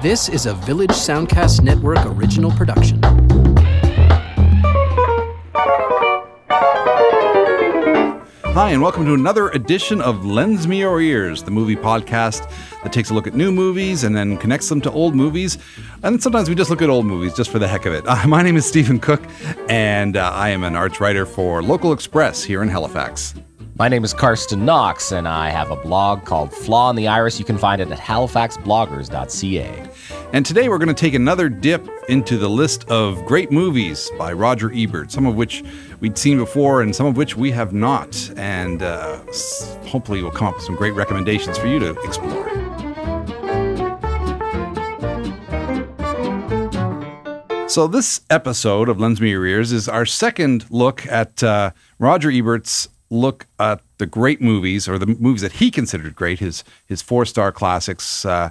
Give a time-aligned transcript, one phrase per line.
[0.00, 3.00] This is a Village Soundcast Network original production.
[8.44, 12.48] Hi, and welcome to another edition of Lens Me Your Ears, the movie podcast
[12.84, 15.58] that takes a look at new movies and then connects them to old movies.
[16.04, 18.04] And sometimes we just look at old movies just for the heck of it.
[18.08, 19.24] Uh, my name is Stephen Cooke,
[19.68, 23.34] and uh, I am an arts writer for Local Xpress here in Halifax.
[23.78, 27.38] My name is Carsten Knox, and I have a blog called Flaw in the Iris.
[27.38, 29.87] You can find it at halifaxbloggers.ca.
[30.30, 34.34] And today we're going to take another dip into the list of great movies by
[34.34, 35.64] Roger Ebert, some of which
[36.00, 38.30] we'd seen before and some of which we have not.
[38.36, 39.20] And uh,
[39.86, 42.46] hopefully we'll come up with some great recommendations for you to explore.
[47.66, 52.30] So, this episode of Lens Me Your Ears is our second look at uh, Roger
[52.30, 57.02] Ebert's look at the great movies, or the movies that he considered great, his, his
[57.02, 58.50] four star classics, uh,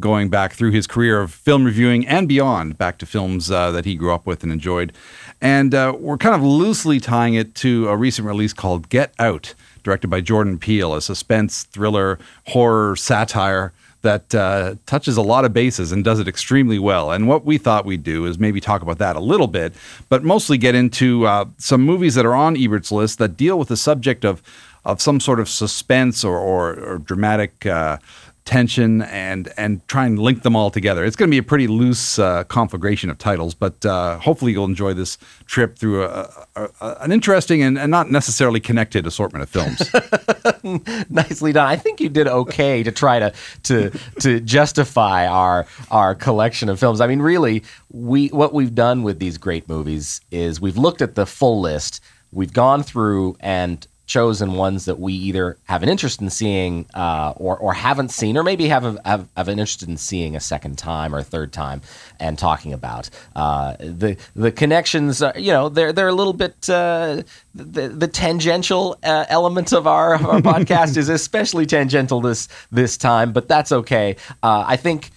[0.00, 3.84] going back through his career of film reviewing and beyond, back to films uh, that
[3.84, 4.92] he grew up with and enjoyed.
[5.40, 9.54] And uh, we're kind of loosely tying it to a recent release called Get Out,
[9.82, 15.52] directed by Jordan Peele, a suspense, thriller, horror, satire that uh, touches a lot of
[15.54, 17.10] bases and does it extremely well.
[17.10, 19.72] And what we thought we'd do is maybe talk about that a little bit,
[20.10, 23.68] but mostly get into uh, some movies that are on Ebert's list that deal with
[23.68, 24.42] the subject of
[24.84, 27.64] of some sort of suspense or, or, or dramatic.
[28.44, 31.02] Tension and and try and link them all together.
[31.02, 34.66] It's going to be a pretty loose uh, conflagration of titles, but uh, hopefully you'll
[34.66, 39.42] enjoy this trip through a, a, a, an interesting and, and not necessarily connected assortment
[39.44, 39.90] of films.
[41.10, 41.66] Nicely done.
[41.66, 46.78] I think you did okay to try to to to justify our our collection of
[46.78, 47.00] films.
[47.00, 51.14] I mean, really, we what we've done with these great movies is we've looked at
[51.14, 52.02] the full list.
[52.30, 57.32] We've gone through and chosen ones that we either have an interest in seeing uh,
[57.36, 60.40] or, or haven't seen, or maybe have, a, have, have an interest in seeing a
[60.40, 61.80] second time or a third time
[62.20, 63.08] and talking about.
[63.34, 67.22] Uh, the the connections, are, you know, they're they're a little bit uh,
[67.54, 72.96] the the tangential uh, element of our of our podcast is especially tangential this this
[72.96, 74.16] time, but that's okay.
[74.42, 75.10] Uh, I think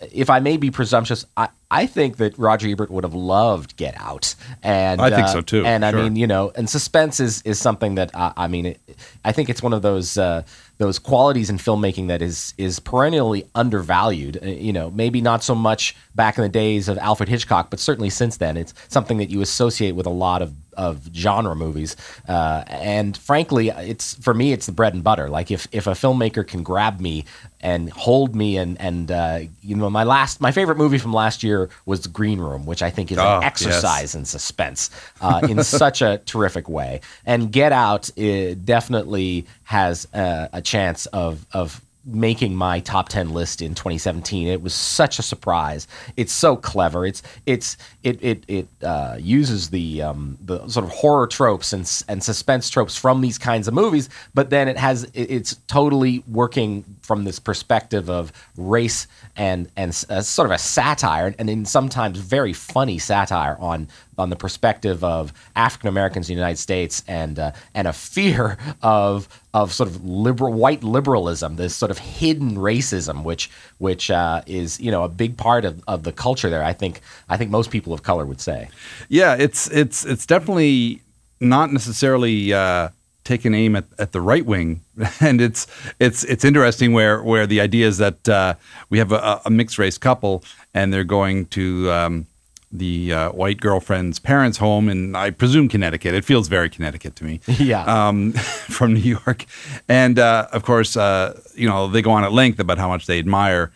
[0.00, 3.94] if I may be presumptuous, I, I think that Roger Ebert would have loved Get
[3.98, 7.42] Out, and I think uh, so, too, And I mean, you know, and suspense is
[7.42, 8.80] is something that uh, I mean, it,
[9.24, 10.42] I think it's one of those uh,
[10.78, 14.38] those qualities in filmmaking that is is perennially undervalued.
[14.42, 17.80] Uh, you know, maybe not so much back in the days of Alfred Hitchcock, but
[17.80, 21.94] certainly since then, it's something that you associate with a lot of of genre movies.
[22.26, 25.28] Uh, and frankly, it's for me, it's the bread and butter.
[25.28, 27.26] Like if if a filmmaker can grab me
[27.60, 31.42] and hold me and and uh, you know my last my favorite movie from last
[31.42, 33.46] year was The Green Room, which I think is Oh, an yes.
[33.52, 34.90] exercise in suspense
[35.20, 37.00] uh, in such a terrific way.
[37.26, 43.30] And Get Out uh, definitely has a, a chance of of making my top 10
[43.30, 45.86] list in 2017 it was such a surprise.
[46.16, 47.06] It's so clever.
[47.06, 51.80] It's it's it it, it uh, uses the um, the sort of horror tropes and
[52.08, 56.84] and suspense tropes from these kinds of movies but then it has it's totally working
[57.02, 62.18] from this perspective of race and and uh, sort of a satire and in sometimes
[62.18, 63.88] very funny satire on
[64.18, 68.58] on the perspective of African Americans in the United States and uh, and a fear
[68.82, 74.42] of of sort of liberal white liberalism, this sort of hidden racism, which which uh,
[74.46, 76.64] is you know a big part of, of the culture there.
[76.64, 78.68] I think I think most people of color would say.
[79.08, 81.02] Yeah, it's it's it's definitely
[81.40, 82.88] not necessarily uh,
[83.30, 84.80] aim at, at the right wing,
[85.20, 85.66] and it's
[85.98, 88.54] it's it's interesting where where the idea is that uh,
[88.90, 90.42] we have a, a mixed race couple
[90.74, 91.90] and they're going to.
[91.90, 92.26] Um,
[92.70, 96.14] the uh, white girlfriend's parents' home in, I presume, Connecticut.
[96.14, 97.40] It feels very Connecticut to me.
[97.46, 97.84] Yeah.
[97.84, 99.46] Um, from New York,
[99.88, 103.06] and uh, of course, uh, you know, they go on at length about how much
[103.06, 103.72] they admire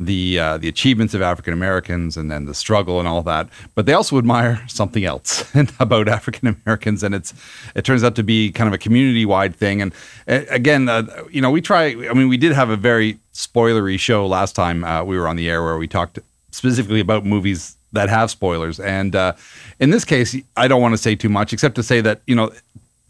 [0.00, 3.48] the uh, the achievements of African Americans and then the struggle and all that.
[3.74, 5.44] But they also admire something else
[5.78, 7.34] about African Americans, and it's
[7.74, 9.82] it turns out to be kind of a community wide thing.
[9.82, 9.92] And
[10.26, 11.88] uh, again, uh, you know, we try.
[11.88, 15.36] I mean, we did have a very spoilery show last time uh, we were on
[15.36, 16.18] the air where we talked
[16.50, 18.80] specifically about movies that have spoilers.
[18.80, 19.34] And uh,
[19.78, 22.34] in this case, I don't want to say too much, except to say that you
[22.34, 22.52] know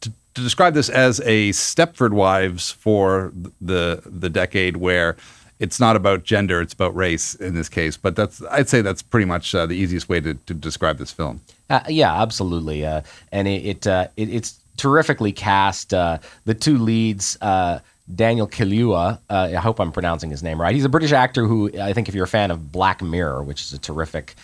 [0.00, 5.16] to, to describe this as a Stepford Wives for the the decade where
[5.60, 7.96] it's not about gender, it's about race in this case.
[7.96, 11.12] But that's I'd say that's pretty much uh, the easiest way to, to describe this
[11.12, 11.42] film.
[11.68, 12.84] Uh, yeah, absolutely.
[12.84, 15.94] Uh, and it, it, uh, it it's terrifically cast.
[15.94, 17.78] Uh, the two leads, uh,
[18.12, 19.20] Daniel Kaluuya.
[19.28, 20.74] I hope I'm pronouncing his name right.
[20.74, 23.60] He's a British actor who I think if you're a fan of Black Mirror, which
[23.60, 24.34] is a terrific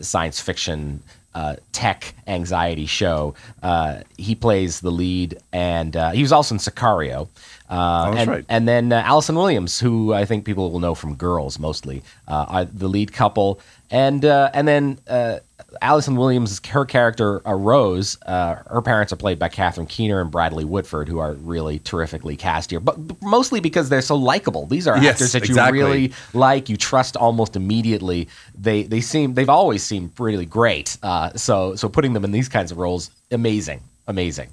[0.00, 1.02] science fiction.
[1.32, 3.34] Uh, tech anxiety show.
[3.62, 7.28] Uh, he plays the lead, and uh, he was also in Sicario.
[7.68, 8.44] Uh, Oh, that's and, right.
[8.48, 12.66] and then uh, Allison Williams, who I think people will know from Girls mostly, uh,
[12.72, 13.60] the lead couple,
[13.90, 15.38] and uh, and then uh,
[15.82, 20.30] Allison Williams, her character uh, Rose, uh, her parents are played by Catherine Keener and
[20.30, 24.66] Bradley Whitford, who are really terrifically cast here, but, but mostly because they're so likable.
[24.66, 25.78] These are Yes, actors that exactly.
[25.78, 28.28] you really like, you trust almost immediately.
[28.58, 30.96] They they seem they've always seemed really great.
[31.02, 34.50] Uh, so so putting them in these kinds of roles, amazing, amazing.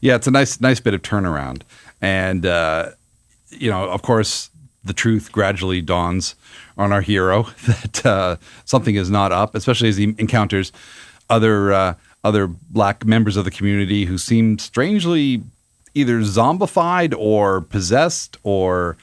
[0.00, 1.62] Yeah, it's a nice nice bit of turnaround,
[2.00, 2.90] and uh,
[3.50, 4.50] you know, of course,
[4.84, 6.34] the truth gradually dawns
[6.78, 10.72] on our hero that uh, something is not up, especially as he encounters
[11.28, 11.94] other uh,
[12.24, 15.42] other black members of the community who seem strangely
[15.94, 18.96] either zombified or possessed or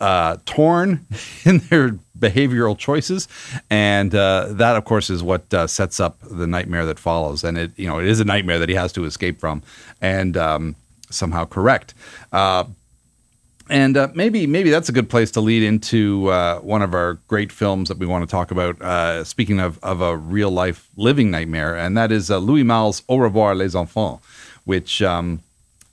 [0.00, 1.06] uh, torn
[1.44, 3.28] in their behavioral choices,
[3.70, 7.44] and uh, that, of course, is what uh, sets up the nightmare that follows.
[7.44, 9.62] And it, you know, it is a nightmare that he has to escape from
[10.00, 10.76] and um,
[11.10, 11.94] somehow correct.
[13.70, 17.14] And uh, maybe maybe that's a good place to lead into uh, one of our
[17.28, 18.80] great films that we want to talk about.
[18.82, 23.02] Uh, speaking of, of a real life living nightmare, and that is uh, Louis Malle's
[23.08, 24.20] Au revoir les enfants,
[24.64, 25.40] which um,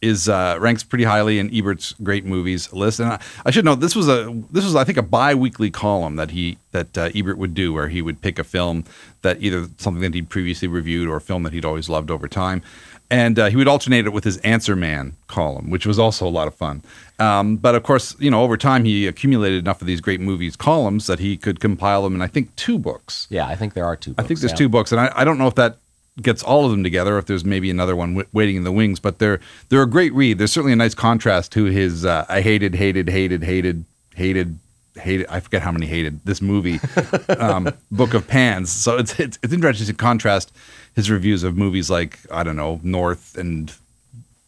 [0.01, 2.99] is uh, ranks pretty highly in Ebert's great movies list.
[2.99, 6.17] And I, I should note this was a this was I think a bi-weekly column
[6.17, 8.83] that he that uh, Ebert would do, where he would pick a film
[9.21, 12.27] that either something that he'd previously reviewed or a film that he'd always loved over
[12.27, 12.61] time.
[13.11, 16.29] And uh, he would alternate it with his Answer Man column, which was also a
[16.29, 16.81] lot of fun.
[17.19, 20.55] Um, but of course, you know, over time he accumulated enough of these great movies
[20.55, 23.27] columns that he could compile them in I think two books.
[23.29, 24.13] Yeah, I think there are two.
[24.13, 24.57] Books, I think there's yeah.
[24.57, 25.77] two books, and I, I don't know if that
[26.21, 28.99] gets all of them together, if there's maybe another one w- waiting in the wings.
[28.99, 30.37] But they're they're a great read.
[30.37, 33.85] There's certainly a nice contrast to his uh, I hated, hated, hated, hated,
[34.15, 34.59] hated,
[34.95, 35.27] hated.
[35.27, 36.79] I forget how many hated this movie,
[37.29, 38.71] um, Book of Pans.
[38.71, 40.51] So it's, it's it's interesting to contrast
[40.95, 43.73] his reviews of movies like I don't know North and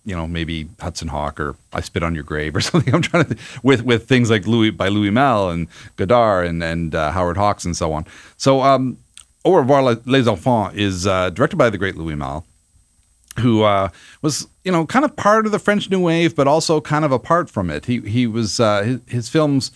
[0.06, 2.94] you know maybe Hudson Hawk or I Spit on Your Grave or something.
[2.94, 6.64] I'm trying to th- with with things like Louis by Louis Malle and Godard and
[6.64, 8.06] and uh, Howard Hawks and so on.
[8.38, 8.98] So um,
[9.46, 12.46] Au revoir les enfants is uh, directed by the great Louis Malle,
[13.40, 13.90] who uh,
[14.22, 17.12] was you know kind of part of the French New Wave, but also kind of
[17.12, 17.86] apart from it.
[17.86, 19.72] He he was uh, his, his films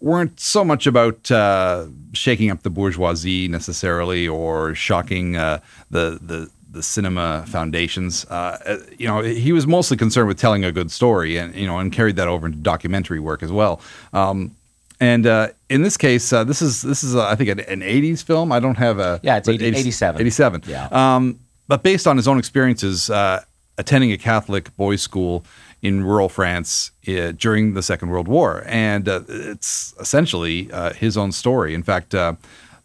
[0.00, 5.60] weren't so much about uh, shaking up the bourgeoisie necessarily or shocking uh,
[5.90, 8.24] the the the cinema foundations.
[8.26, 11.78] Uh, you know, he was mostly concerned with telling a good story, and you know,
[11.78, 13.80] and carried that over into documentary work as well.
[14.12, 14.54] Um,
[15.00, 17.80] and uh, in this case, uh, this is this is uh, I think an, an
[17.80, 18.52] '80s film.
[18.52, 20.20] I don't have a Yeah, it's but 80 87.
[20.20, 20.62] 87.
[20.66, 20.88] Yeah.
[20.90, 23.44] Um, but based on his own experiences uh,
[23.78, 25.44] attending a Catholic boys' school
[25.86, 31.16] in rural France uh, during the Second World War, and uh, it's essentially uh, his
[31.16, 31.74] own story.
[31.74, 32.34] In fact, uh,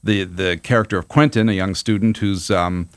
[0.03, 2.89] the the character of Quentin, a young student who's um,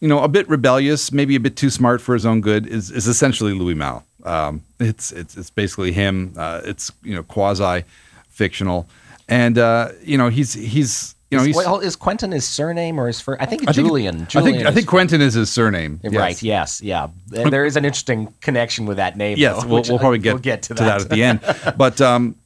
[0.00, 2.90] you know a bit rebellious, maybe a bit too smart for his own good, is
[2.90, 4.04] is essentially Louis Malle.
[4.24, 6.34] Um, it's it's it's basically him.
[6.36, 7.84] Uh, it's you know quasi
[8.28, 8.86] fictional,
[9.26, 11.82] and uh, you know he's he's you know Is, he's.
[11.82, 13.42] is Quentin his surname or his first?
[13.42, 14.22] I think I think- Julian.
[14.34, 16.00] I think I think Quentin is his surname.
[16.04, 16.40] Right.
[16.42, 16.80] Yes.
[16.80, 17.08] Yeah.
[17.36, 19.36] And there is an interesting connection with that name.
[19.38, 21.02] Yes, though, we'll, which we'll probably get, we'll get to, to that.
[21.02, 21.40] at the end.
[21.76, 22.36] But um,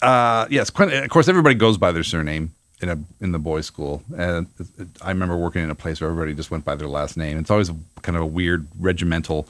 [0.00, 3.66] uh, yes, Quentin, of course, everybody goes by their surname in a in the boys'
[3.66, 4.02] school.
[4.16, 4.48] And
[5.00, 7.38] I remember working in a place where everybody just went by their last name.
[7.38, 9.46] It's always a, kind of a weird regimental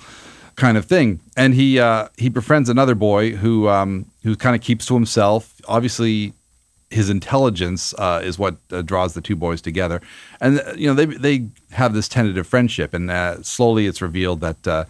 [0.56, 1.20] kind of thing.
[1.37, 5.55] And he uh, he befriends another boy who um, who kind of keeps to himself.
[5.66, 6.34] Obviously,
[6.93, 10.01] his intelligence uh, is what uh, draws the two boys together,
[10.41, 14.41] and uh, you know they they have this tentative friendship, and uh, slowly it's revealed
[14.41, 14.84] that uh,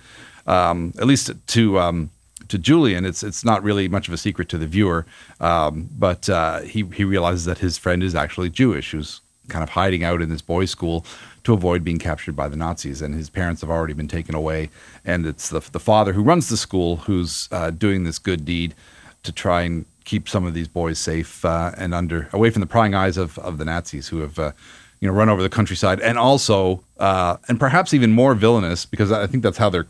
[0.47, 2.11] um, at least to um,
[2.49, 5.06] to Julian, it's it's not really much of a secret to the viewer,
[5.40, 9.71] um, but uh, he he realizes that his friend is actually Jewish, who's kind of
[9.71, 11.04] hiding out in this boys' school
[11.44, 14.71] to avoid being captured by the Nazis, and his parents have already been taken away,
[15.04, 18.75] and it's the the father who runs the school who's doing this good deed
[19.23, 22.66] to try and keep some of these boys safe uh, and under away from the
[22.66, 24.52] prying eyes of, of the Nazis who have uh,
[25.00, 29.11] you know run over the countryside and also uh, and perhaps even more villainous because
[29.12, 29.87] I think that's how they're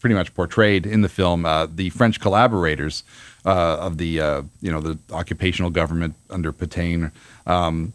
[0.00, 3.04] pretty much portrayed in the film uh, the French collaborators
[3.44, 7.10] uh, of the uh, you know the occupational government under Pétain
[7.46, 7.92] um,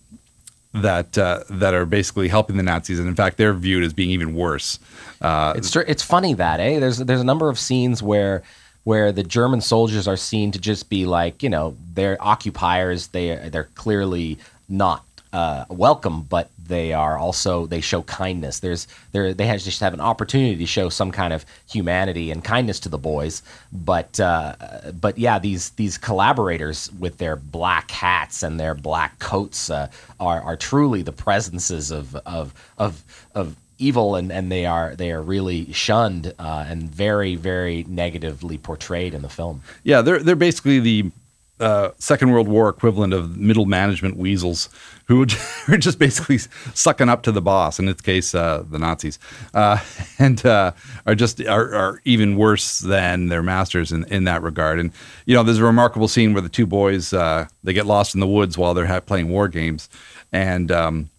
[0.74, 4.12] that uh, that are basically helping the Nazis and in fact they're viewed as being
[4.12, 4.80] even worse.
[5.22, 8.44] Uh, It's tr- it's funny that eh there's there's a number of scenes where
[8.88, 13.08] where the German soldiers are seen to just be like you know they're occupiers.
[13.08, 14.38] They they're clearly
[14.70, 15.04] not
[15.34, 18.62] uh, welcome but they are also they show kindness.
[18.62, 22.42] There's there they have just have an opportunity to show some kind of humanity and
[22.42, 23.44] kindness to the boys.
[23.74, 24.56] But uh,
[25.02, 30.42] but yeah these these collaborators with their black hats and their black coats uh, are
[30.42, 33.04] are truly the presences of of of
[33.36, 38.58] of evil and, and they are they are really shunned uh, and very very negatively
[38.58, 39.62] portrayed in the film.
[39.84, 41.12] Yeah, they're they're basically the
[41.60, 44.70] uh, Second World War equivalent of middle management weasels
[45.06, 45.26] who
[45.68, 47.80] are just basically sucking up to the boss.
[47.80, 49.18] In this case, uh, the Nazis,
[49.54, 49.80] uh,
[50.20, 50.74] and uh,
[51.06, 54.80] are just are, are, even worse than their masters in, in that regard.
[54.80, 54.92] And
[55.26, 58.22] you know, there's a remarkable scene where the two boys uh, they get lost in
[58.22, 59.90] the woods while they're ha- playing war games,
[60.32, 61.10] and um,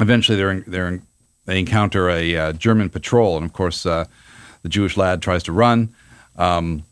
[0.00, 1.02] eventually they're in, they're in,
[1.46, 4.04] they encounter a uh, German patrol, and of course, uh,
[4.62, 5.94] the Jewish lad tries to run.
[6.36, 6.84] Um,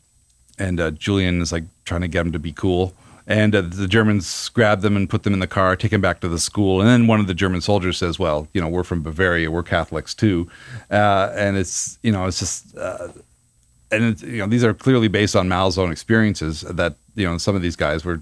[0.59, 2.95] and uh, Julian is like trying to get him to be cool.
[3.27, 6.21] And uh, the Germans grab them and put them in the car, take him back
[6.21, 6.81] to the school.
[6.81, 9.63] And then one of the German soldiers says, "Well, you know, we're from Bavaria, we're
[9.63, 10.49] Catholics too."
[10.91, 13.09] Uh, and it's you know, it's just, uh,
[13.91, 16.61] and it's, you know, these are clearly based on Malle's own experiences.
[16.63, 18.21] That you know, some of these guys were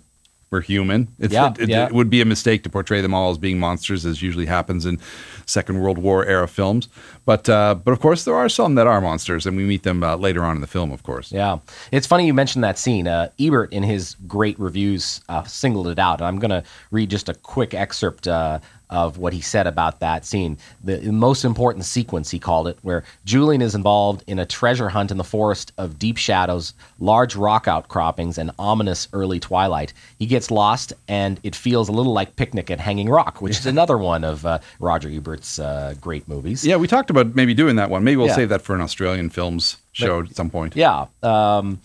[0.52, 1.09] were human.
[1.18, 1.87] It's, Yeah, it, yeah.
[1.87, 4.87] it would be a mistake to portray them all as being monsters, as usually happens
[4.87, 5.00] in
[5.47, 6.88] Second World War era films.
[7.25, 10.04] But uh, but of course, there are some that are monsters, and we meet them
[10.04, 10.92] uh, later on in the film.
[10.92, 11.32] Of course.
[11.32, 11.59] Yeah,
[11.90, 13.09] it's funny you mentioned that scene.
[13.09, 16.23] Uh, Ebert, in his great reviews, uh, singled it out.
[16.23, 18.61] I'm going to read just a quick excerpt uh,
[18.92, 20.56] of what he said about that scene.
[20.84, 25.11] The most important sequence, he called it, where Julian is involved in a treasure hunt
[25.11, 29.92] in the forest of deep shadows, large rock outcroppings, and ominous early twilight.
[30.18, 33.66] He gets lost, and it feels a little like Picnic at Hanging Rock, which is
[33.66, 36.64] another one of uh, Roger Ebert's uh, great movies.
[36.64, 38.04] Yeah, we talked about maybe doing that one.
[38.04, 38.34] Maybe we'll Yeah.
[38.37, 40.76] save that for an Australian films show at some point.
[40.76, 41.06] Yeah.
[41.22, 41.80] Um,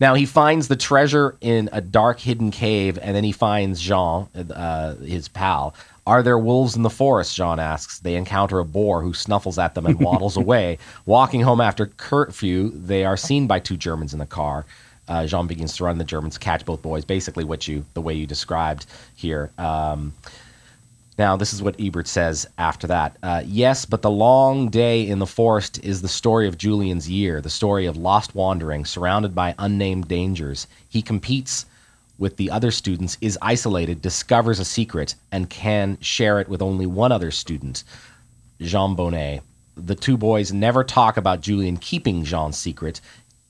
[0.00, 4.26] now he finds the treasure in a dark hidden cave, and then he finds Jean,
[4.34, 5.74] uh, his pal.
[6.06, 7.34] Are there wolves in the forest?
[7.34, 7.98] Jean asks.
[7.98, 10.78] They encounter a boar who snuffles at them and waddles away.
[11.04, 14.66] Walking home after curfew, they are seen by two Germans in the car.
[15.08, 15.98] Uh, Jean begins to run.
[15.98, 17.04] The Germans catch both boys.
[17.04, 19.50] Basically, what you the way you described here.
[19.58, 20.14] Um,
[21.18, 23.16] now, this is what Ebert says after that.
[23.22, 27.40] Uh, yes, but the long day in the forest is the story of Julian's year,
[27.40, 30.66] the story of lost wandering, surrounded by unnamed dangers.
[30.88, 31.64] He competes
[32.18, 36.86] with the other students, is isolated, discovers a secret, and can share it with only
[36.86, 37.84] one other student,
[38.60, 39.42] Jean Bonnet.
[39.76, 43.00] The two boys never talk about Julian keeping Jean's secret.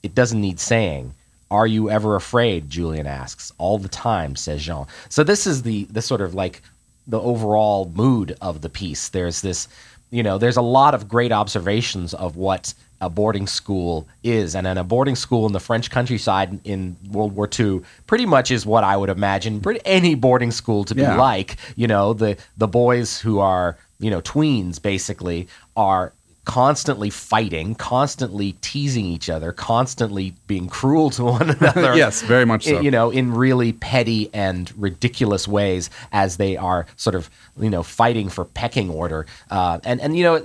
[0.03, 1.15] It doesn't need saying.
[1.51, 2.69] Are you ever afraid?
[2.69, 3.53] Julian asks.
[3.59, 4.87] All the time, says Jean.
[5.09, 6.63] So this is the the sort of like
[7.07, 9.09] the overall mood of the piece.
[9.11, 9.69] There's this,
[10.11, 14.67] you know, there's a lot of great observations of what a boarding school is, and
[14.67, 18.65] then a boarding school in the French countryside in World War II pretty much is
[18.65, 21.17] what I would imagine pretty, any boarding school to be Yeah.
[21.17, 21.57] like.
[21.77, 26.13] You know, the the boys who are you know tweens basically are
[26.45, 31.95] constantly fighting, constantly teasing each other, constantly being cruel to one another.
[31.97, 32.81] Yes, very much so.
[32.81, 37.83] You know, in really petty and ridiculous ways as they are sort of you know
[37.83, 39.27] fighting for pecking order.
[39.51, 40.41] Uh, and and you know,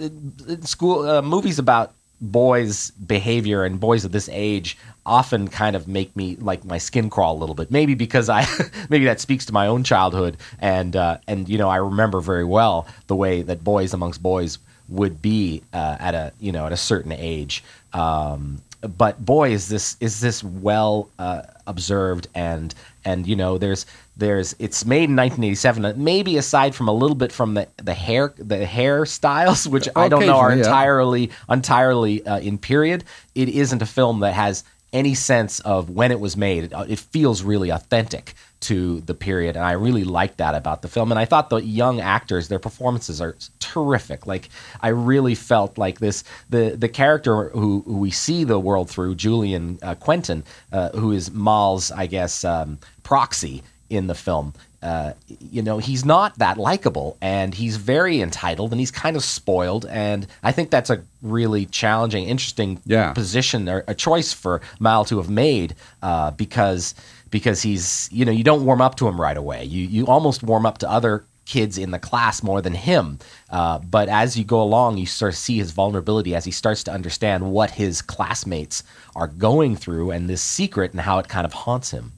[0.61, 6.15] school uh, movies about boys' behavior and boys of this age often kind of make
[6.15, 7.71] me like my skin crawl a little bit.
[7.71, 8.45] Maybe because i
[8.89, 12.45] maybe that speaks to my own childhood and uh, and you know i remember very
[12.45, 14.59] well the way that boys amongst boys
[14.91, 17.63] would be uh, at a you know at a certain age.
[17.93, 22.73] Um, but boy is this is this well uh, observed and
[23.05, 23.85] and you know there's
[24.21, 27.93] there's it's made in 1987 uh, maybe aside from a little bit from the the
[27.93, 30.59] hair the hairstyles which I don't know are yeah.
[30.59, 33.03] entirely entirely uh, in period
[33.35, 34.63] it isn't a film that has
[34.93, 36.65] any sense of when it was made.
[36.65, 40.83] It, uh, it feels really authentic to the period and I really liked that about
[40.83, 41.11] the film.
[41.11, 44.27] And I thought the young actors their performances are terrific.
[44.27, 44.49] Like
[44.81, 49.15] I really felt like this the the character who, who we see the world through
[49.15, 54.53] Julian uh, Quentin uh, who is Malle's I guess um, proxy in the film.
[54.81, 59.23] Uh, you know he's not that likable and he's very entitled and he's kind of
[59.23, 63.13] spoiled and I think that's a really challenging interesting Yeah.
[63.13, 66.95] position or a choice for Malle to have made uh, because
[67.29, 69.65] because he's you know you don't warm up to him right away.
[69.65, 73.19] You you almost warm up to other kids in the class more than him.
[73.51, 76.83] Uh, but as you go along you sort of see his vulnerability as he starts
[76.85, 78.83] to understand what his classmates
[79.15, 82.13] are going through and this secret and how it kind of haunts him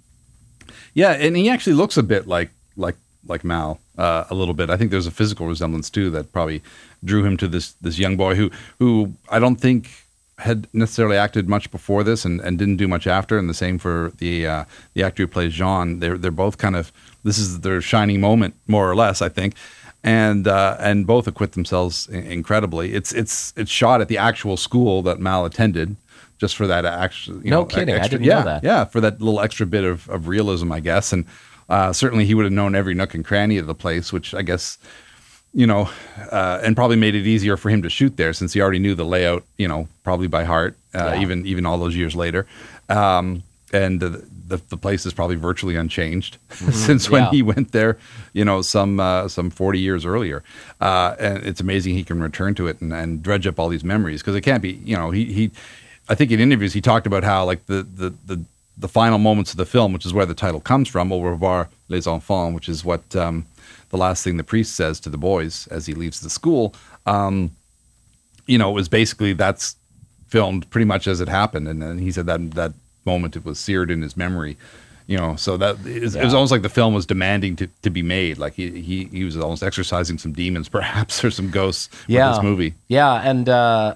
[0.93, 2.95] Yeah, and he actually looks a bit like like
[3.27, 4.69] like Malle uh, a little bit.
[4.69, 6.61] I think there's a physical resemblance too that probably
[7.03, 9.89] drew him to this this young boy who who I don't think
[10.39, 13.37] had necessarily acted much before this and, and didn't do much after.
[13.37, 15.99] And the same for the uh, the actor who plays Jean.
[15.99, 16.91] They're they're both kind of
[17.23, 19.21] this is their shining moment more or less.
[19.21, 19.55] I think.
[20.05, 22.93] And uh, and both acquit themselves incredibly.
[22.93, 25.95] It's it's it's shot at the actual school that Malle attended,
[26.37, 27.35] just for that actual.
[27.43, 28.63] You No know, kidding, I extra- didn't know that.
[28.63, 31.13] yeah, for that little extra bit of, of realism, I guess.
[31.13, 31.25] And
[31.69, 34.41] uh, certainly he would have known every nook and cranny of the place, which I
[34.41, 34.77] guess
[35.55, 35.87] you know,
[36.31, 38.95] uh, and probably made it easier for him to shoot there since he already knew
[38.95, 41.21] the layout, you know, probably by heart, uh, Yeah.
[41.21, 42.47] even even all those years later.
[42.89, 44.09] Um, and the,
[44.47, 47.33] the the place is probably virtually unchanged since when Mm-hmm.
[47.33, 47.37] Yeah.
[47.37, 47.97] he went there,
[48.33, 50.43] you know, some uh, some forty years earlier.
[50.81, 53.83] Uh, and it's amazing he can return to it and, and dredge up all these
[53.83, 55.51] memories because it can't be, you know, he he.
[56.09, 58.43] I think in interviews he talked about how like the the the
[58.77, 61.69] the final moments of the film, which is where the title comes from, Au revoir
[61.89, 63.45] les enfants, which is what um,
[63.89, 66.73] the last thing the priest says to the boys as he leaves the school.
[67.05, 67.51] Um,
[68.47, 69.75] you know, it was basically that's
[70.27, 72.73] filmed pretty much as it happened, and then he said that that
[73.05, 74.57] moment it was seared in his memory.
[75.05, 77.67] You know, so that it was, it was almost like the film was demanding to,
[77.81, 78.37] to be made.
[78.37, 82.29] Like he, he he was almost exercising some demons, perhaps, or some ghosts yeah.
[82.29, 82.73] with this movie.
[82.87, 83.95] Yeah, and uh,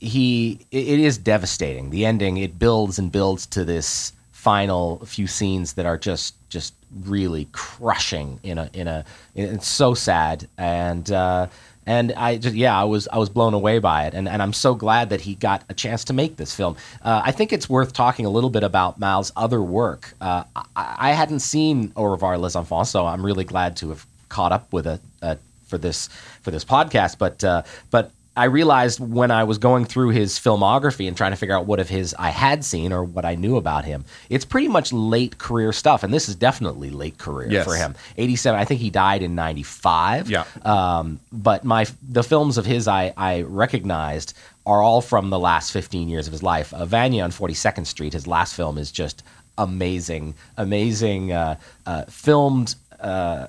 [0.00, 1.90] he it, is devastating.
[1.90, 6.74] The ending it builds and builds to this final few scenes that are just just
[7.04, 11.46] really crushing in a in a it's so sad and uh,
[11.86, 14.52] and I just yeah I was I was blown away by it and, and I'm
[14.52, 16.76] so glad that he got a chance to make this film.
[17.02, 20.14] Uh, I think it's worth talking a little bit about Malle's other work.
[20.20, 24.06] Uh, I, I hadn't seen Au revoir les enfants, so I'm really glad to have
[24.28, 25.00] caught up with it
[25.68, 26.08] for this
[26.42, 27.18] for this podcast.
[27.18, 31.36] But uh, but I realized when I was going through his filmography and trying to
[31.36, 34.44] figure out what of his I had seen or what I knew about him, it's
[34.44, 37.64] pretty much late career stuff, and this is definitely late career Yes.
[37.66, 37.94] for him.
[38.16, 40.30] Eighty-seven, I think he died in '95.
[40.30, 40.44] Yeah.
[40.64, 44.34] Um, but my the films of his I, I recognized
[44.66, 46.74] are all from the last 15 years of his life.
[46.74, 49.22] Uh, Vanya on 42nd Street, his last film, is just
[49.56, 53.46] amazing, amazing, uh, uh, filmed uh,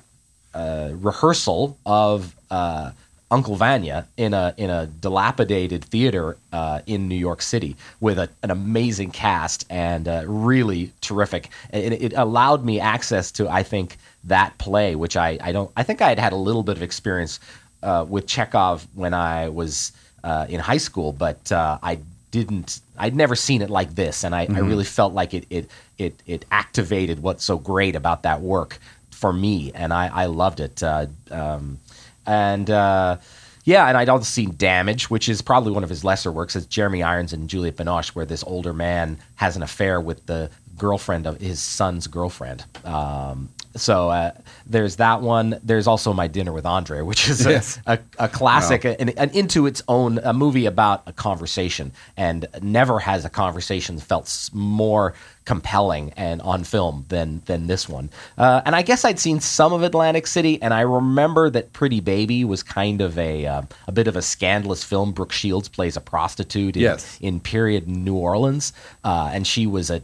[0.54, 2.90] uh, rehearsal of uh,
[3.30, 8.28] Uncle Vanya in a in a dilapidated theater uh, in New York City with a,
[8.42, 11.50] an amazing cast and uh, really terrific.
[11.72, 15.84] It, it allowed me access to I think that play, which I, I don't I
[15.84, 17.38] think I had had a little bit of experience
[17.82, 19.92] uh, with Chekhov when I was
[20.24, 22.00] uh, in high school, but uh, I
[22.32, 25.70] didn't I'd never seen it like this, and I, I really felt like it it
[25.98, 28.78] it it activated what's so great about that work
[29.10, 30.82] for me, and I, I loved it.
[30.82, 31.78] Uh, um,
[32.26, 33.18] and uh,
[33.64, 36.56] yeah, and I'd also seen Damage, which is probably one of his lesser works.
[36.56, 40.50] It's Jeremy Irons and Juliette Binoche, where this older man has an affair with the
[40.76, 42.64] girlfriend of his son's girlfriend.
[42.84, 44.32] Um, so uh,
[44.66, 45.58] there's that one.
[45.62, 47.80] There's also My Dinner with Andre, which is a, Yes.
[47.86, 52.98] a, a classic, an, an into its own a movie about a conversation, and never
[52.98, 55.14] has a conversation felt more
[55.46, 58.10] compelling and on film than than this one.
[58.38, 62.00] Uh, and I guess I'd seen some of Atlantic City, and I remember that Pretty
[62.00, 65.12] Baby was kind of a uh, a bit of a scandalous film.
[65.12, 67.18] Brooke Shields plays a prostitute in, Yes.
[67.20, 68.72] in period New Orleans,
[69.04, 70.02] uh, and she was a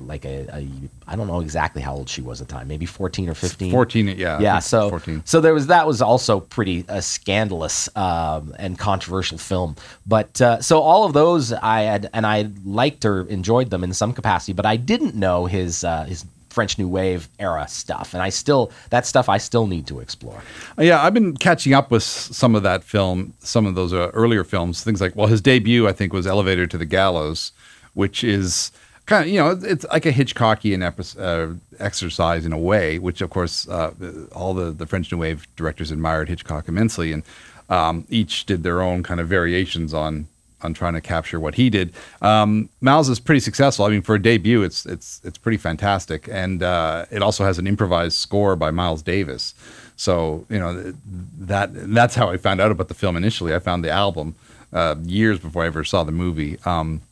[0.00, 0.68] like a, a
[1.06, 3.70] I don't know exactly how old she was at the time, maybe fourteen or fifteen.
[3.70, 4.38] 14, yeah.
[4.38, 5.22] Yeah, so 14.
[5.24, 9.76] so there was that was also pretty uh, scandalous um, and controversial film.
[10.06, 13.92] But uh, so all of those I had and I liked or enjoyed them in
[13.92, 16.24] some capacity, but I didn't know his uh, his
[16.56, 20.42] French New Wave era stuff, and I still that stuff I still need to explore.
[20.78, 24.42] Yeah, I've been catching up with some of that film, some of those uh, earlier
[24.42, 24.82] films.
[24.82, 27.52] Things like, well, his debut, I think, was Elevator to the Gallows,
[27.92, 28.72] which is
[29.06, 33.20] kind of, you know, it's like a Hitchcockian epi- uh, exercise in a way, which,
[33.20, 33.92] of course, uh,
[34.32, 37.22] all the, the French New Wave directors admired Hitchcock immensely, and
[37.68, 40.28] um, each did their own kind of variations on
[40.62, 41.92] on trying to capture what he did.
[42.22, 43.84] Um, Malle's is pretty successful.
[43.84, 47.58] I mean, for a debut, it's it's it's pretty fantastic, and uh, it also has
[47.58, 49.54] an improvised score by Miles Davis.
[49.96, 50.94] So you know
[51.38, 53.54] that that's how I found out about the film initially.
[53.54, 54.34] I found the album
[54.72, 56.58] uh, years before I ever saw the movie.
[56.64, 57.02] Um,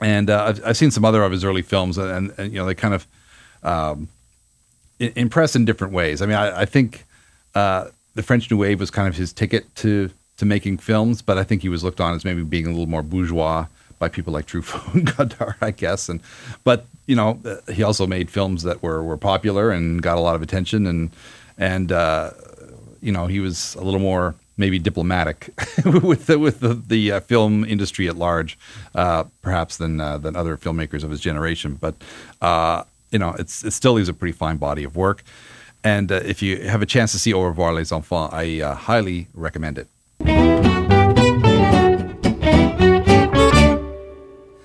[0.00, 2.66] and uh, I've, I've seen some other of his early films, and, and you know
[2.66, 3.06] they kind of
[3.62, 4.08] um,
[4.98, 6.22] impress in different ways.
[6.22, 7.04] I mean, I, I think
[7.54, 11.38] uh, the French New Wave was kind of his ticket to to making films, but
[11.38, 13.66] I think he was looked on as maybe being a little more bourgeois
[13.98, 16.08] by people like Truffaut and Godard, I guess.
[16.08, 16.20] And
[16.64, 20.20] but you know, uh, he also made films that were were popular and got a
[20.20, 21.10] lot of attention, and
[21.56, 22.30] and uh,
[23.00, 25.52] you know, he was a little more maybe diplomatic
[26.02, 28.58] with the, with the, the uh, film industry at large,
[28.94, 31.74] uh, perhaps than uh, than other filmmakers of his generation.
[31.74, 31.94] But
[32.40, 35.22] uh, you know, it's it still leaves a pretty fine body of work.
[35.84, 38.74] And uh, if you have a chance to see Au revoir les enfants, I uh,
[38.74, 39.88] highly recommend it.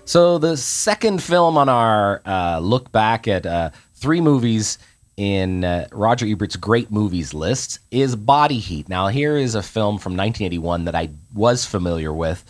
[0.06, 2.22] So the second film on our
[2.60, 4.78] look back at three movies
[5.22, 8.90] in uh, Roger Ebert's great movies list is Body Heat.
[8.90, 12.44] Now here is a film from 1981 that I was familiar with.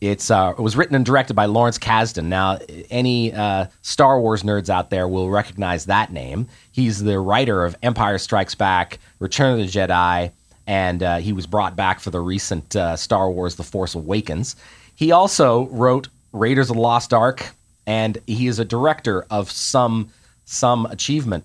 [0.00, 2.24] It's uh, it was written and directed by Lawrence Kasdan.
[2.24, 6.48] Now any uh, Star Wars nerds out there will recognize that name.
[6.72, 10.32] He's the writer of Empire Strikes Back, Return of the Jedi,
[10.66, 14.56] and uh, he was brought back for the recent uh, Star Wars: The Force Awakens.
[14.94, 17.50] He also wrote Raiders of the Lost Ark,
[17.86, 20.08] and he is a director of some
[20.46, 21.44] some achievement.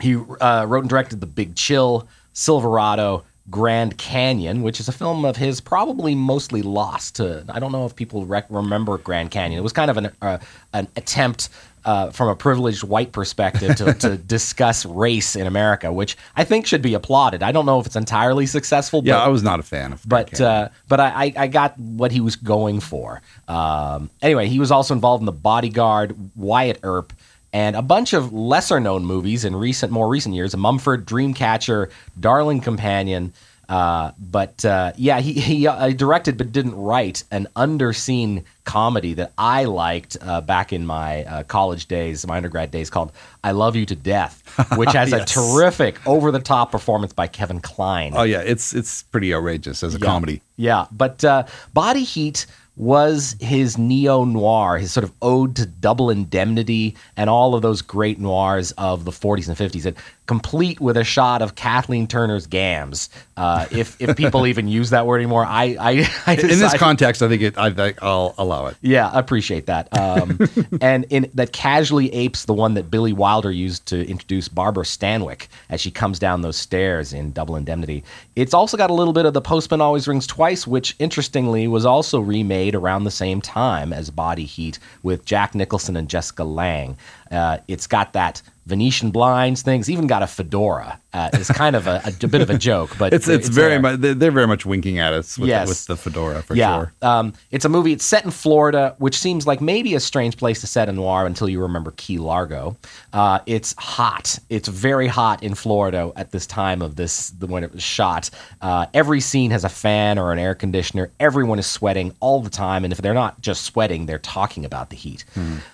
[0.00, 5.24] He uh, wrote and directed The Big Chill, Silverado, Grand Canyon, which is a film
[5.24, 7.44] of his probably mostly lost to.
[7.48, 9.58] I don't know if people rec- remember Grand Canyon.
[9.58, 10.38] It was kind of an uh,
[10.72, 11.50] an attempt
[11.84, 16.66] uh, from a privileged white perspective to, to discuss race in America, which I think
[16.66, 17.42] should be applauded.
[17.42, 19.02] I don't know if it's entirely successful.
[19.04, 20.08] Yeah, but, I was not a fan of.
[20.08, 23.20] but uh, but I, I I got what he was going for.
[23.46, 27.12] Um, anyway, he was also involved in The Bodyguard, Wyatt Earp,
[27.54, 31.90] and a bunch of lesser known movies in recent more recent years: Mumford, Dreamcatcher,
[32.20, 33.32] Darling Companion.
[33.66, 39.32] Uh, but uh, yeah, he he uh, directed but didn't write an underseen comedy that
[39.38, 43.10] I liked uh, back in my uh, college days, my undergrad days, called
[43.42, 44.42] "I Love You to Death,"
[44.76, 45.22] which has Yes.
[45.22, 48.12] a terrific over the top performance by Kevin Kline.
[48.14, 50.04] oh yeah, it's it's pretty outrageous as a Yeah.
[50.04, 50.42] comedy.
[50.56, 52.44] Yeah, but uh, Body Heat
[52.76, 57.82] was his neo noir, his sort of ode to double indemnity and all of those
[57.82, 62.46] great noirs of the 40s and 50s, and complete with a shot of Kathleen Turner's
[62.46, 63.10] gams.
[63.36, 67.22] Uh, if if people even use that word anymore, I I, I In this context,
[67.22, 67.58] I think it.
[67.58, 68.76] I think I'll allow it.
[68.80, 69.88] yeah, I appreciate that.
[69.98, 70.38] Um,
[70.80, 75.48] and in that casually apes the one that Billy Wilder used to introduce Barbara Stanwyck
[75.68, 78.04] as she comes down those stairs in Double Indemnity.
[78.36, 81.84] It's also got a little bit of The Postman Always Rings Twice, which interestingly was
[81.84, 86.96] also remade around the same time as Body Heat with Jack Nicholson and Jessica Lange.
[87.30, 91.00] Uh, it's got that Venetian blinds things, even got a fedora.
[91.14, 93.80] Uh, it's kind of a, a, bit of a joke, but It's it's, very there.
[93.80, 95.68] much they're very much winking at us with, Yes.
[95.68, 96.76] with the fedora for yeah.
[96.76, 96.92] sure.
[97.02, 97.92] Um, it's a movie.
[97.92, 101.24] It's set in Florida, which seems like maybe a strange place to set a noir
[101.24, 102.76] until you remember Key Largo.
[103.12, 104.38] Uh, it's hot.
[104.50, 108.28] It's very hot in Florida at this time of this the when it was shot.
[108.60, 111.12] Uh, every scene has a fan or an air conditioner.
[111.20, 114.90] Everyone is sweating all the time, and if they're not just sweating, they're talking about
[114.90, 115.24] the heat.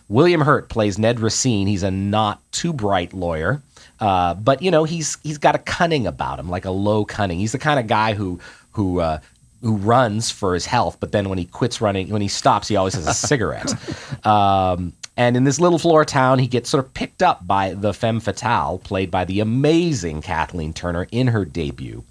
[0.08, 1.66] William Hurt plays Ned Racine.
[1.66, 3.62] He's a not too bright lawyer.
[4.00, 7.38] Uh, but you know he's he's got a cunning about him, like a low cunning.
[7.38, 8.40] He's the kind of guy who
[8.72, 9.20] who uh,
[9.62, 12.76] who runs for his health, but then when he quits running, when he stops, he
[12.76, 13.72] always has a cigarette.
[14.24, 17.92] Um, and in this little floor town, he gets sort of picked up by the
[17.94, 22.04] femme fatale, played by the amazing Kathleen Turner in her debut.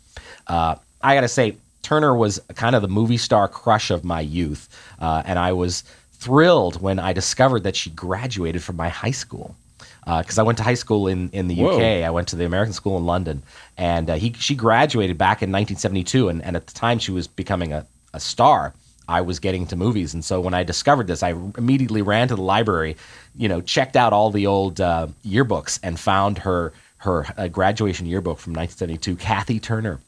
[0.47, 4.21] Uh, I got to say, Turner was kind of the movie star crush of my
[4.21, 9.12] youth, uh, and I was thrilled when I discovered that she graduated from my high
[9.12, 9.56] school.
[10.06, 11.76] Because I went to high school in, in the Whoa.
[11.76, 13.44] UK, I went to the American School in London,
[13.78, 17.28] and uh, he she graduated back in 1972, and, and at the time she was
[17.28, 18.74] becoming a, a star.
[19.08, 22.36] I was getting to movies, and so when I discovered this, I immediately ran to
[22.36, 22.96] the library,
[23.36, 28.06] you know, checked out all the old uh, yearbooks, and found her her uh, graduation
[28.06, 30.00] yearbook from 1972, Kathy Turner,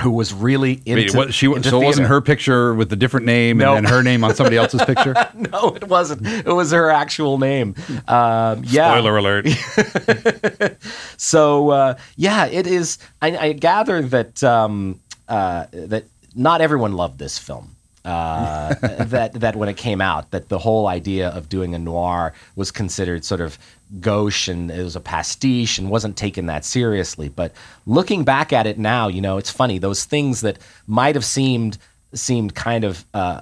[0.00, 2.96] who was really into, Wait, what, she into so it wasn't her picture with a
[2.96, 3.74] different name No.
[3.76, 5.14] and then her name on somebody else's picture.
[5.34, 6.26] No, it wasn't.
[6.26, 7.74] It was her actual name.
[8.08, 8.90] Um, yeah.
[8.92, 9.48] Spoiler alert.
[11.16, 12.98] So uh, yeah, it is.
[13.20, 17.76] I, I gather that um, uh, that not everyone loved this film.
[18.04, 22.32] Uh, that that when it came out, that the whole idea of doing a noir
[22.56, 23.58] was considered sort of
[23.98, 27.28] gauche and it was a pastiche and wasn't taken that seriously.
[27.28, 27.52] But
[27.86, 31.78] looking back at it now, you know, it's funny those things that might have seemed
[32.12, 33.40] seemed kind of uh,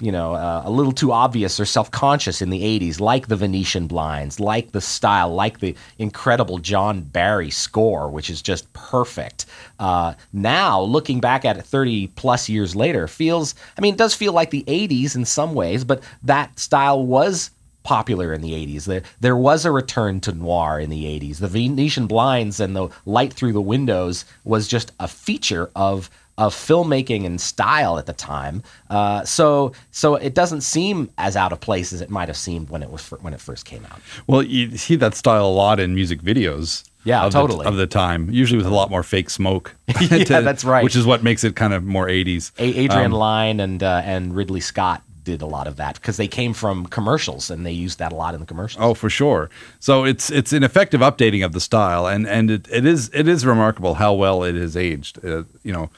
[0.00, 3.88] you know, uh, a little too obvious or self-conscious in the 80s, like the Venetian
[3.88, 9.46] blinds, like the style, like the incredible John Barry score, which is just perfect.
[9.80, 14.14] Uh, now, looking back at it 30 plus years later, feels, I mean, it does
[14.14, 17.50] feel like the 80s in some ways, but that style was
[17.88, 18.84] popular in the 80s.
[18.84, 21.38] There, there was a return to noir in the 80s.
[21.38, 26.54] The Venetian blinds and the light through the windows was just a feature of of
[26.54, 28.62] filmmaking and style at the time.
[28.90, 32.68] Uh, so so it doesn't seem as out of place as it might have seemed
[32.70, 34.00] when it was when it first came out.
[34.28, 36.84] Well, you see that style a lot in music videos.
[37.04, 37.66] Yeah, of the- totally.
[37.66, 39.74] of the time, usually with a lot more fake smoke.
[40.00, 40.84] Yeah, that's right.
[40.84, 42.52] Which is what makes it kind of more 80s.
[42.58, 46.16] A- Adrian Um, Lyne and uh, and Ridley Scott did a lot of that because
[46.16, 48.82] they came from commercials and they used that a lot in the commercials.
[48.82, 49.50] Oh, for sure.
[49.80, 53.28] So it's it's an effective updating of the style, and and it, it is it
[53.28, 55.22] is remarkable how well it has aged.
[55.24, 55.90] Uh, you know,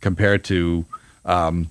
[0.00, 0.84] compared to,
[1.24, 1.68] um,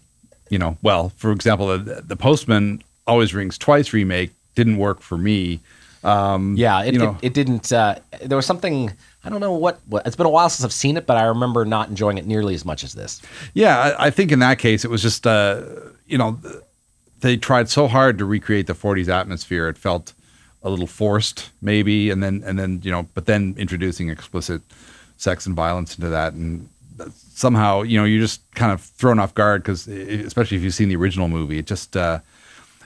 [0.49, 5.17] you know, well, for example, the, the Postman always rings twice remake didn't work for
[5.17, 5.59] me.
[6.03, 7.71] Um, Yeah, it, you know- it, it didn't.
[7.71, 8.91] Uh, there was something
[9.23, 10.07] I don't know what, what.
[10.07, 12.53] It's been a while since I've seen it, but I remember not enjoying it nearly
[12.55, 13.21] as much as this.
[13.53, 15.61] Yeah, I, I think in that case it was just uh,
[16.07, 16.39] you know
[17.21, 19.67] they tried so hard to recreate the 40s atmosphere.
[19.67, 20.13] It felt
[20.63, 24.61] a little forced, maybe, and then and then you know, but then introducing explicit
[25.17, 26.69] sex and violence into that, and
[27.33, 30.89] somehow you know you're just kind of thrown off guard because especially if you've seen
[30.89, 32.19] the original movie, it just uh,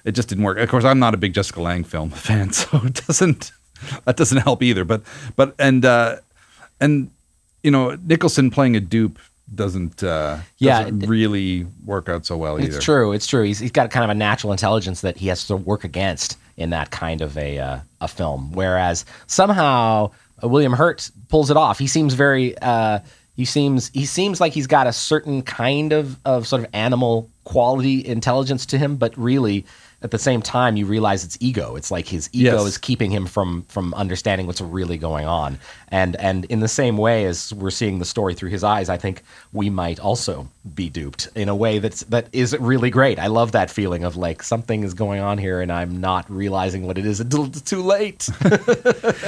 [0.03, 0.57] it just didn't work.
[0.57, 3.51] Of course, I'm not a big Jessica Lange film fan, so it doesn't
[4.05, 4.85] that doesn't help either.
[4.85, 5.01] But
[5.35, 6.17] but and uh,
[6.79, 7.09] and
[7.63, 9.19] you know Nicholson playing a dupe
[9.55, 12.75] doesn't uh, Yeah, doesn't really work out so well either.
[12.75, 13.11] It's true.
[13.11, 13.43] It's true.
[13.43, 16.69] He's, he's got kind of a natural intelligence that he has to work against in
[16.71, 18.51] that kind of a uh, a film.
[18.53, 20.11] Whereas somehow
[20.43, 21.79] uh, William Hurt pulls it off.
[21.79, 22.57] He seems very.
[22.59, 22.99] Uh,
[23.35, 27.29] he seems he seems like he's got a certain kind of of sort of animal
[27.43, 29.65] quality intelligence to him, but really.
[30.03, 31.75] At the same time, you realize it's ego.
[31.77, 32.65] It's like his ego Yes.
[32.67, 35.57] is keeping him from from understanding what's really going on.
[35.87, 38.97] And and in the same way as we're seeing the story through his eyes, I
[38.97, 43.17] think we might also be duped in a way that's that is really great.
[43.17, 46.85] I love that feeling of like something is going on here and I'm not realizing
[46.85, 48.29] what it is until it's too late.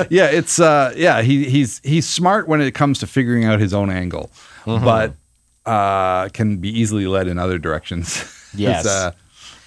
[0.10, 3.74] yeah, it's uh, yeah, he he's he's smart when it comes to figuring out his
[3.74, 4.30] own angle,
[4.66, 4.84] Mm-hmm.
[4.84, 5.14] but
[5.66, 8.32] uh, can be easily led in other directions.
[8.58, 8.86] Yes.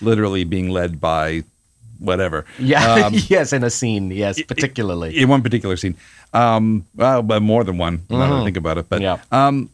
[0.01, 1.45] Literally being led by
[1.99, 2.45] whatever.
[2.59, 5.19] yeah, Um, yes, in a scene, yes, particularly.
[5.19, 5.97] in one particular scene.
[6.33, 8.03] Um, well, but more than one.
[8.11, 9.19] Now that I think about it, but Yeah.
[9.33, 9.71] um,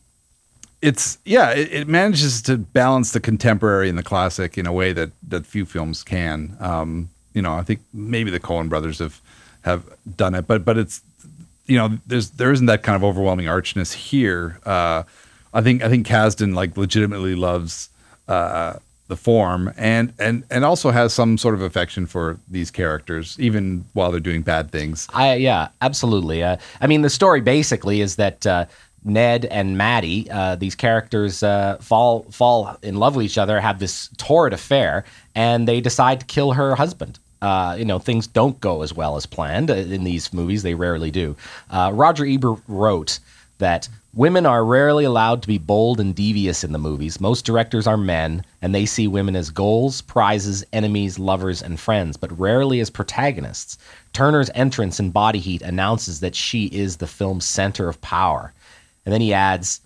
[0.80, 4.92] it's yeah, it, it manages to balance the contemporary and the classic in a way
[4.92, 6.56] that that few films can.
[6.60, 9.20] Um, you know, I think maybe the Coen brothers have
[9.62, 9.82] have
[10.16, 11.00] done it, but but it's
[11.66, 14.60] you know, there's there isn't that kind of overwhelming archness here.
[14.66, 15.04] Uh,
[15.54, 17.88] I think I think Kasdan like legitimately loves
[18.28, 18.74] uh,
[19.06, 23.84] the form and and and also has some sort of affection for these characters, even
[23.92, 25.06] while they're doing bad things.
[25.12, 26.42] I yeah, absolutely.
[26.42, 28.64] Uh, I mean, the story basically is that uh,
[29.04, 33.78] Ned and Maddie, uh, these characters, uh, fall fall in love with each other, have
[33.78, 37.18] this torrid affair, and they decide to kill her husband.
[37.42, 40.62] Uh, you know, things don't go as well as planned uh, in these movies.
[40.62, 41.36] They rarely do.
[41.68, 43.18] Uh, Roger Ebert wrote
[43.58, 47.20] that women are rarely allowed to be bold and devious in the movies.
[47.20, 52.16] Most directors are men, and they see women as goals, prizes, enemies, lovers, and friends,
[52.16, 53.76] but rarely as protagonists.
[54.12, 58.52] Turner's entrance in Body Heat announces that she is the film's center of power.
[59.04, 59.80] And then he adds,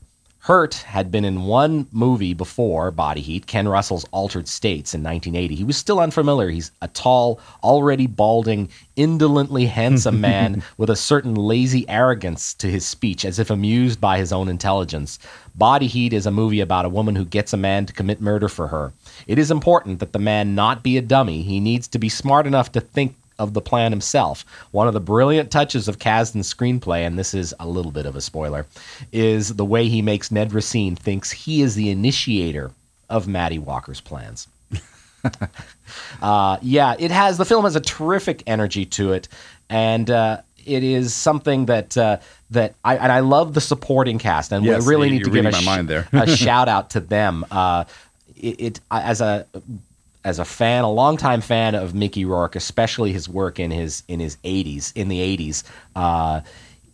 [0.48, 5.54] Hurt had been in one movie before Body Heat, Ken Russell's Altered States in 1980.
[5.54, 6.48] He was still unfamiliar.
[6.48, 12.86] He's a tall, already balding, indolently handsome man with a certain lazy arrogance to his
[12.86, 15.18] speech, as if amused by his own intelligence.
[15.54, 18.48] Body Heat is a movie about a woman who gets a man to commit murder
[18.48, 18.94] for her.
[19.26, 21.42] It is important that the man not be a dummy.
[21.42, 24.44] He needs to be smart enough to think of the plan himself.
[24.72, 28.16] One of the brilliant touches of Kasdan's screenplay, and this is a little bit of
[28.16, 28.66] a spoiler,
[29.12, 32.72] is the way he makes Ned Racine thinks he is the initiator
[33.08, 34.48] of Maddie Walker's plans.
[36.22, 39.28] uh, yeah, it has the film has a terrific energy to it,
[39.68, 42.18] and uh, it is something that uh,
[42.50, 45.30] that I and I love the supporting cast, and Yes, we really you- need to
[45.30, 46.08] give a, reading my mind there.
[46.12, 47.44] a shout out to them.
[47.50, 47.84] Uh,
[48.36, 49.46] it, it as a
[50.28, 54.20] as a fan, a longtime fan of Mickey Rourke, especially his work in his in
[54.20, 55.64] his 80s, in the 80s.
[55.96, 56.42] Uh,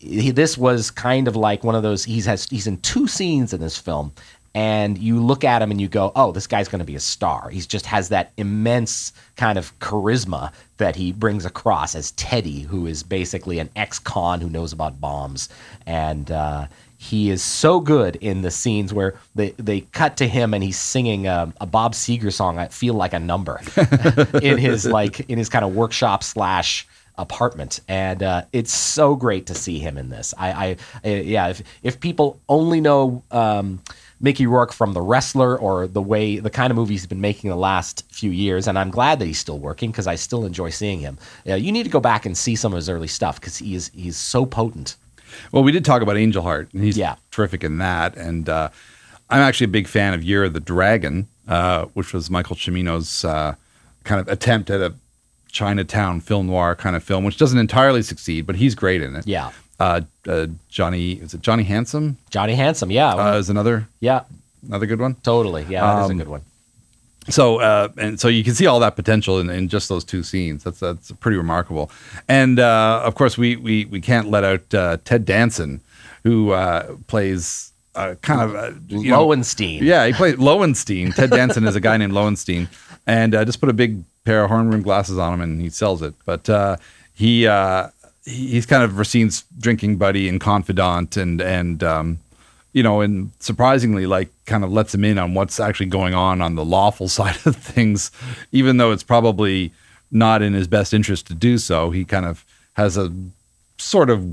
[0.01, 2.05] this was kind of like one of those.
[2.05, 4.13] He's has he's in two scenes in this film,
[4.53, 6.99] and you look at him and you go, "Oh, this guy's going to be a
[7.01, 12.61] star." He just has that immense kind of charisma that he brings across as Teddy,
[12.61, 15.49] who is basically an ex-con who knows about bombs,
[15.85, 16.31] and.
[16.31, 16.67] Uh,
[16.97, 20.79] he is so good in the scenes where they, they cut to him and he's
[20.79, 22.57] singing um, a Bob Seger song.
[22.57, 23.59] I feel like a number
[24.41, 29.45] in his like in his kind of workshop slash apartment, and uh, it's so great
[29.47, 30.33] to see him in this.
[30.37, 33.23] I, I, I yeah, if if people only know.
[33.31, 33.81] Um,
[34.21, 37.49] Mickey Rourke from The Wrestler or the way the kind of movies he's been making
[37.49, 40.69] the last few years, and I'm glad that he's still working because I still enjoy
[40.69, 41.17] seeing him.
[41.43, 43.75] Yeah, you need to go back and see some of his early stuff because he
[43.75, 44.95] is he's so potent.
[45.51, 47.15] Well, we did talk about Angel Heart, and he's Yeah.
[47.31, 48.15] terrific in that.
[48.17, 48.69] And uh,
[49.29, 53.23] I'm actually a big fan of Year of the Dragon, uh, which was Michael Cimino's
[53.25, 53.55] uh,
[54.03, 54.93] kind of attempt at a
[55.51, 59.25] Chinatown film noir kind of film, which doesn't entirely succeed, but he's great in it.
[59.25, 59.51] Yeah.
[59.79, 62.17] Uh, uh, Johnny, is it Johnny Handsome?
[62.29, 64.21] Johnny Handsome, yeah, Uh, is another yeah,
[64.67, 65.15] another good one.
[65.15, 66.41] totally, yeah, that is Um, a good one.
[67.29, 70.21] So uh, and so you can see all that potential in, in just those two
[70.23, 70.63] scenes.
[70.63, 71.89] That's that's pretty remarkable.
[72.27, 75.81] And uh, of course, we we we can't let out uh, Ted Danson,
[76.23, 79.83] who uh, plays uh, kind of uh, you know- Lowenstein.
[79.83, 81.11] yeah, he plays Lowenstein.
[81.13, 82.69] Ted Danson is a guy named Lowenstein,
[83.07, 85.69] and uh, just put a big pair of horn rimmed glasses on him, and he
[85.69, 86.13] sells it.
[86.25, 86.77] But uh,
[87.15, 87.89] he uh,
[88.23, 92.19] he- he's kind of Racine's drinking buddy and confidant, and and um,
[92.75, 96.41] you know, and surprisingly, like, kind of lets him in on what's actually going on
[96.41, 98.11] on the lawful side of things,
[98.51, 99.71] even though it's probably
[100.11, 101.89] not in his best interest to do so.
[101.89, 103.11] He kind of has a
[103.77, 104.23] sort of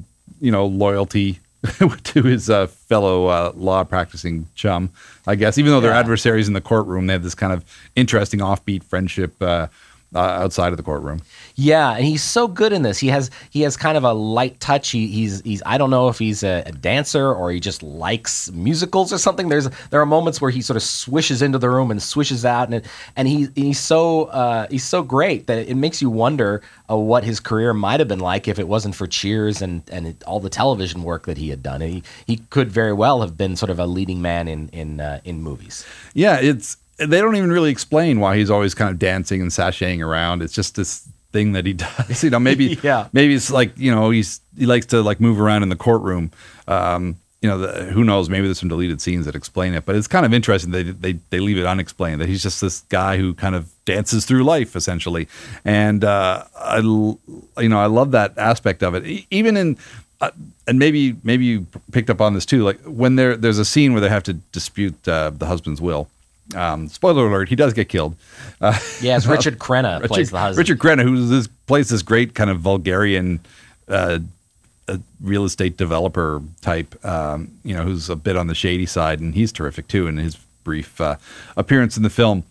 [0.40, 1.38] you know loyalty
[2.04, 4.90] to his uh, fellow uh, law practicing chum,
[5.26, 5.56] I guess.
[5.58, 6.00] Even though they're Yeah.
[6.00, 9.68] adversaries in the courtroom, they have this kind of interesting offbeat friendship uh,
[10.14, 11.22] uh, outside of the courtroom.
[11.54, 12.98] Yeah, and he's so good in this.
[12.98, 14.90] He has he has kind of a light touch.
[14.90, 18.50] He, he's he's I don't know if he's a, a dancer or he just likes
[18.52, 19.48] musicals or something.
[19.48, 22.72] There's there are moments where he sort of swishes into the room and swishes out,
[22.72, 22.84] and
[23.16, 27.24] and he he's so uh, he's so great that it makes you wonder uh, what
[27.24, 30.50] his career might have been like if it wasn't for Cheers and and all the
[30.50, 31.80] television work that he had done.
[31.80, 35.20] He he could very well have been sort of a leading man in in uh,
[35.24, 35.86] in movies.
[36.14, 40.04] Yeah, it's they don't even really explain why he's always kind of dancing and sashaying
[40.04, 40.42] around.
[40.42, 42.22] It's just this thing that he does.
[42.22, 43.08] You know, maybe Yeah.
[43.12, 46.30] maybe it's like you know he's he likes to like move around in the courtroom.
[46.68, 48.30] Um, you know, the, who knows?
[48.30, 50.70] Maybe there's some deleted scenes that explain it, but it's kind of interesting.
[50.70, 54.24] They they they leave it unexplained that he's just this guy who kind of dances
[54.24, 55.26] through life essentially,
[55.64, 59.26] and uh, I you know I love that aspect of it.
[59.32, 59.76] Even in
[60.20, 60.30] uh,
[60.68, 62.62] and maybe maybe you picked up on this too.
[62.62, 66.08] Like when there there's a scene where they have to dispute uh, the husband's will.
[66.54, 68.16] Um, spoiler alert: he does get killed.
[68.60, 70.58] Uh, Yeah, it's Richard Crenna Richard, plays the husband.
[70.58, 73.40] Richard Crenna, who this, plays this great kind of Bulgarian
[73.88, 74.18] uh,
[74.88, 79.20] uh, real estate developer type, um, you know, who's a bit on the shady side,
[79.20, 81.16] and he's terrific too in his brief uh,
[81.56, 82.44] appearance in the film.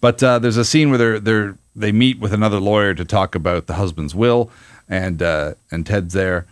[0.00, 3.34] But uh, there's a scene where they're, they're they meet with another lawyer to talk
[3.34, 4.50] about the husband's will,
[4.88, 6.46] and uh, and Ted's there,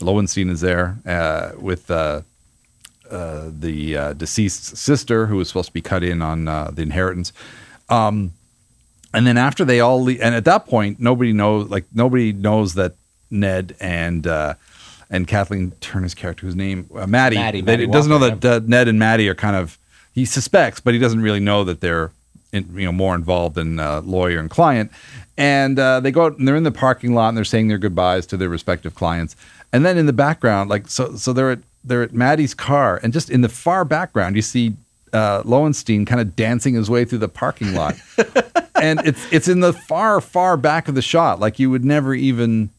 [0.00, 1.90] Lowenstein is there uh, with.
[3.12, 6.80] Uh, the uh, deceased sister who was supposed to be cut in on uh, the
[6.82, 7.32] inheritance.
[7.90, 8.32] Um,
[9.12, 12.72] and then after they all leave, and at that point, nobody knows, like nobody knows
[12.74, 12.94] that
[13.30, 14.54] Ned and uh,
[15.10, 18.60] and Kathleen Turner's character, whose name uh, Maddie, Maddie, they- Maddie doesn't know that uh,
[18.66, 19.78] Ned and Maddie are kind of
[20.14, 22.10] he suspects, but he doesn't really know that they're
[22.52, 24.90] in, you know more involved than uh, lawyer and client.
[25.36, 27.78] And uh, they go out and they're in the parking lot and they're saying their
[27.78, 29.36] goodbyes to their respective clients.
[29.72, 33.12] And then in the background, like so, so they're at they're at Maddie's car, and
[33.12, 34.74] just in the far background, you see
[35.12, 37.94] uh, Lowenstein kind of dancing his way through the parking lot,
[38.80, 42.14] and it's it's in the far far back of the shot, like you would never
[42.14, 42.70] even.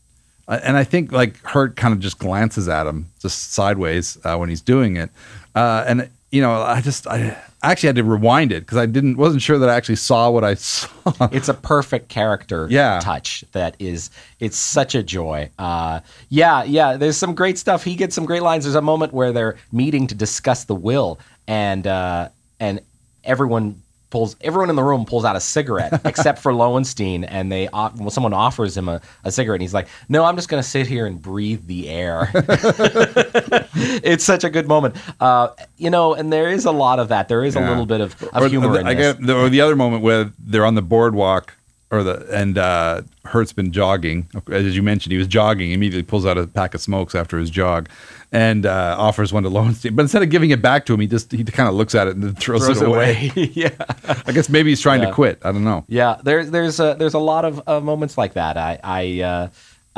[0.47, 4.35] uh, And I think like Hurt kind of just glances at him just sideways uh,
[4.37, 5.09] when he's doing it,
[5.55, 7.37] uh, and you know I just I
[7.71, 10.43] actually had to rewind it because I didn't wasn't sure that I actually saw what
[10.43, 10.89] I saw.
[11.31, 12.99] it's a perfect character Yeah.
[13.01, 15.99] touch that is it's such a joy uh,
[16.29, 19.31] yeah yeah there's some great stuff he gets some great lines there's a moment where
[19.31, 22.81] they're meeting to discuss the will and uh, and
[23.23, 23.81] everyone
[24.13, 27.95] pulls everyone in the room pulls out a cigarette except for Lowenstein and they off-
[27.95, 30.85] well, someone offers him a, a cigarette and he's like no I'm just gonna sit
[30.85, 32.31] here and breathe the air.
[33.75, 34.95] It's such a good moment.
[35.19, 37.27] Uh, you know and there is a lot of that.
[37.27, 39.61] There is a little bit of, of or humor the, in I get or the
[39.61, 41.55] other moment where they're on the boardwalk
[41.89, 44.29] or the and uh, Hurt's been jogging.
[44.51, 45.69] As you mentioned, he was jogging.
[45.69, 47.89] He immediately pulls out a pack of smokes after his jog,
[48.33, 49.95] and uh, offers one to Lowenstein.
[49.95, 52.07] But instead of giving it back to him, he just he kind of looks at
[52.07, 53.31] it and then throws, throws it away.
[53.53, 53.69] yeah
[54.27, 55.07] I guess maybe he's trying Yeah.
[55.07, 55.39] to quit.
[55.45, 55.85] I don't know.
[55.87, 58.57] Yeah, there's there's a, there's a lot of uh, moments like that.
[58.57, 59.47] I I uh,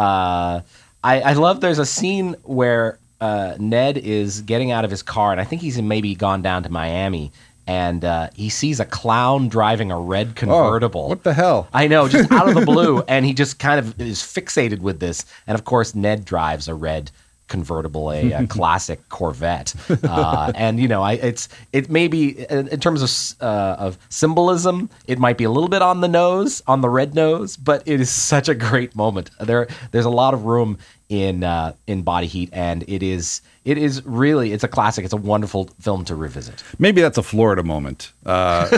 [0.02, 0.62] uh,
[1.04, 1.62] I, I love.
[1.62, 5.62] There's a scene where uh, Ned is getting out of his car, and I think
[5.62, 7.32] he's maybe gone down to Miami,
[7.68, 11.06] and uh, he sees a clown driving a red convertible.
[11.06, 11.68] Oh, what the hell?
[11.74, 15.00] I know, just out of the blue, and he just kind of is fixated with
[15.00, 15.26] this.
[15.48, 17.12] And of course, Ned drives a red
[17.48, 22.68] convertible, a, a classic Corvette, uh, and you know, I, it's it may be in,
[22.70, 26.62] in terms of uh, of symbolism, it might be a little bit on the nose,
[26.68, 29.30] on the red nose, but it is such a great moment.
[29.40, 30.78] There, there's a lot of room
[31.10, 35.06] in uh, in Body Heat, and it is it is really it's a classic.
[35.06, 36.64] It's a wonderful film to revisit.
[36.80, 38.70] Maybe that's a Florida moment uh,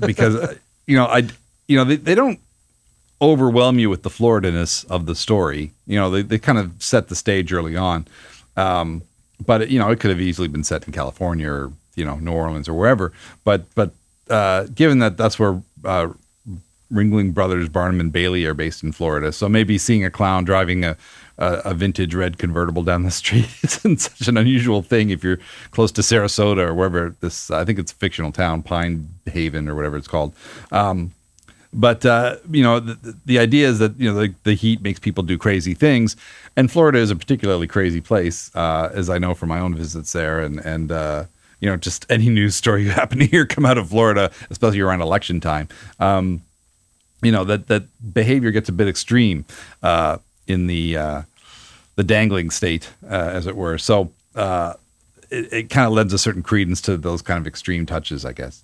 [0.00, 0.54] because uh,
[0.86, 1.28] you know I
[1.68, 2.40] you know they, they don't
[3.20, 5.72] overwhelm you with the Floridaness of the story.
[5.86, 8.06] You know they they kind of set the stage early on,
[8.56, 9.02] um,
[9.44, 12.32] but you know it could have easily been set in California or you know New
[12.32, 13.12] Orleans or wherever.
[13.44, 13.92] But but
[14.28, 16.08] uh, given that that's where uh,
[16.92, 20.84] Ringling Brothers Barnum and Bailey are based in Florida, so maybe seeing a clown driving
[20.84, 20.96] a
[21.38, 25.38] a, a vintage red convertible down the street isn't such an unusual thing if you're
[25.70, 27.50] close to Sarasota or wherever this.
[27.50, 30.34] I think it's a fictional town, Pine Haven or whatever it's called.
[30.70, 31.12] Um,
[31.74, 35.00] but uh, you know, the, the idea is that you know the, the heat makes
[35.00, 36.16] people do crazy things,
[36.56, 40.12] and Florida is a particularly crazy place, uh, as I know from my own visits
[40.12, 41.24] there, and and uh,
[41.60, 44.80] you know, just any news story you happen to hear come out of Florida, especially
[44.80, 45.68] around election time.
[45.98, 46.42] Um,
[47.22, 49.44] you know that that behavior gets a bit extreme
[49.82, 51.22] uh, in the uh,
[51.96, 53.78] the dangling state, uh, as it were.
[53.78, 54.78] So it,
[55.30, 58.62] it kind of lends a certain credence to those kind of extreme touches, I guess.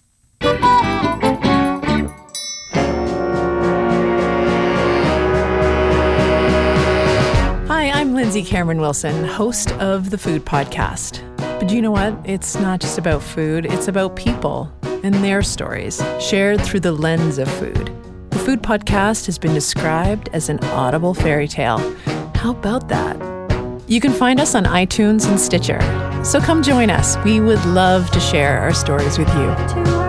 [8.31, 11.21] Lindsay Cameron Wilson, host of the Food Podcast.
[11.59, 12.17] But you know what?
[12.23, 14.73] It's not just about food, it's about people
[15.03, 17.93] and their stories, shared through the lens of food.
[18.31, 21.79] The Food Podcast has been described as an audible fairy tale.
[22.37, 23.17] How about that?
[23.89, 25.81] You can find us on iTunes and Stitcher.
[26.25, 27.17] So come join us.
[27.25, 30.00] We would love to share our stories with you.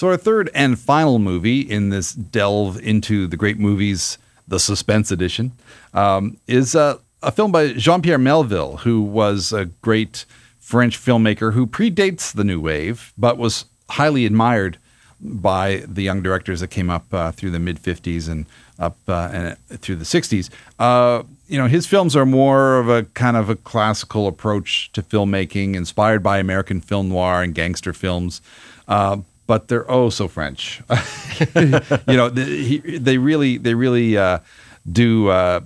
[0.00, 4.16] So, our third and final movie in this delve into the great movies,
[4.48, 5.52] the suspense edition,
[5.92, 10.24] um, is uh, a film by Jean Pierre Melville, who was a great
[10.58, 14.78] French filmmaker who predates the New Wave, but was highly admired
[15.20, 18.46] by the young directors that came up uh, through the mid 50s and
[18.78, 20.48] up uh, and through the 60s.
[20.78, 25.02] Uh, you know, his films are more of a kind of a classical approach to
[25.02, 28.40] filmmaking, inspired by American film noir and gangster films.
[29.50, 30.80] But they're oh so French.
[31.56, 34.38] you know, they, he, they really they really uh,
[34.92, 35.62] do uh,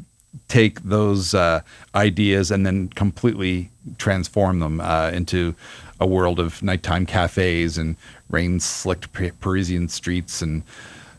[0.48, 1.60] take those uh,
[1.94, 5.54] ideas and then completely transform them uh, into
[6.00, 7.96] a world of nighttime cafes and
[8.30, 10.62] rain slicked Parisian streets and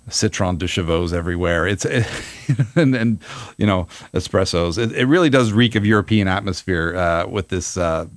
[0.09, 1.67] Citroën deux chevaux everywhere.
[1.67, 2.07] It's it,
[2.75, 3.19] and, and
[3.59, 4.79] you know espressos.
[4.79, 8.07] It, it, really does reek of European atmosphere uh, with this uh,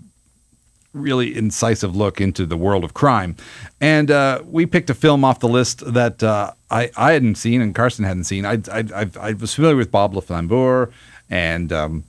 [0.93, 3.36] really incisive look into the world of crime.
[3.80, 7.61] And uh, we picked a film off the list that uh, I, I hadn't seen
[7.61, 8.45] and Carsten hadn't seen.
[8.45, 10.91] I, I, I, I was familiar with Bob Le Flambeur
[11.28, 12.05] and um,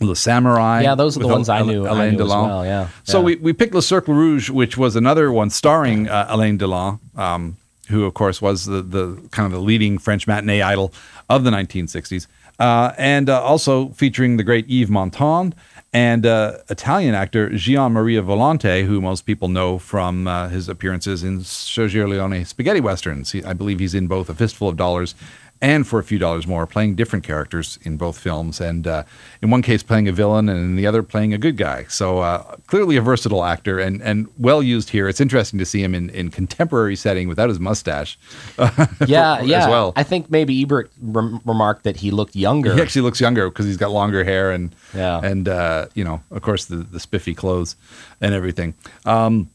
[0.00, 0.82] Le Samouraï.
[0.82, 2.46] Yeah, those are the ones I knew, Alain I knew Delon.
[2.46, 2.88] Well, yeah.
[3.04, 3.24] So yeah.
[3.24, 7.56] we, we picked Le Cercle Rouge, which was another one starring uh, Alain Delon, um,
[7.88, 10.92] who, of course, was the, the kind of the leading French matinee idol
[11.28, 12.26] of the 1960s.
[12.58, 15.54] Uh, and uh, also featuring the great Yves Montand
[15.92, 21.24] and uh, Italian actor Gian Maria Volonté, who most people know from uh, his appearances
[21.24, 23.32] in Sergio Leone spaghetti westerns.
[23.32, 25.14] He, I believe he's in both A Fistful of Dollars
[25.62, 29.04] and for a few dollars more, playing different characters in both films, and uh,
[29.42, 31.84] in one case playing a villain, and in the other playing a good guy.
[31.84, 35.08] So uh, clearly a versatile actor, and and well used here.
[35.08, 38.18] It's interesting to see him in, in contemporary setting without his mustache.
[39.06, 39.68] yeah, for, yeah.
[39.68, 42.74] well, I think maybe Ebert rem- remarked that he looked younger.
[42.74, 46.22] He actually looks younger because he's got longer hair and yeah, and uh, you know,
[46.30, 47.76] of course, the the spiffy clothes
[48.20, 48.74] and everything.
[49.04, 49.50] Um,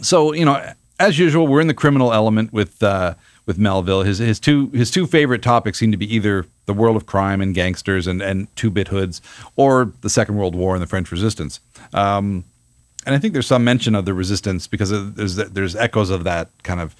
[0.00, 3.14] so you know, as usual, we're in the criminal element with uh,
[3.46, 4.02] with Melville.
[4.02, 7.40] His his two his two favorite topics seem to be either the world of crime
[7.40, 9.20] and gangsters and and two bit hoods,
[9.56, 11.60] or the Second World War and the French Resistance.
[11.92, 12.44] Um,
[13.04, 16.50] and I think there's some mention of the resistance because there's there's echoes of that
[16.62, 16.94] kind of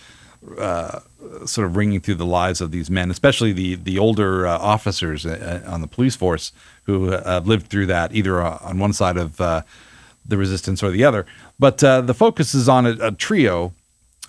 [0.58, 1.00] uh,
[1.46, 5.24] sort of ringing through the lives of these men, especially the the older uh, officers
[5.24, 6.52] uh, on the police force
[6.84, 9.62] who uh, lived through that, either uh, on one side of uh,
[10.26, 11.24] the resistance or the other.
[11.58, 13.72] But the focus is on a, a trio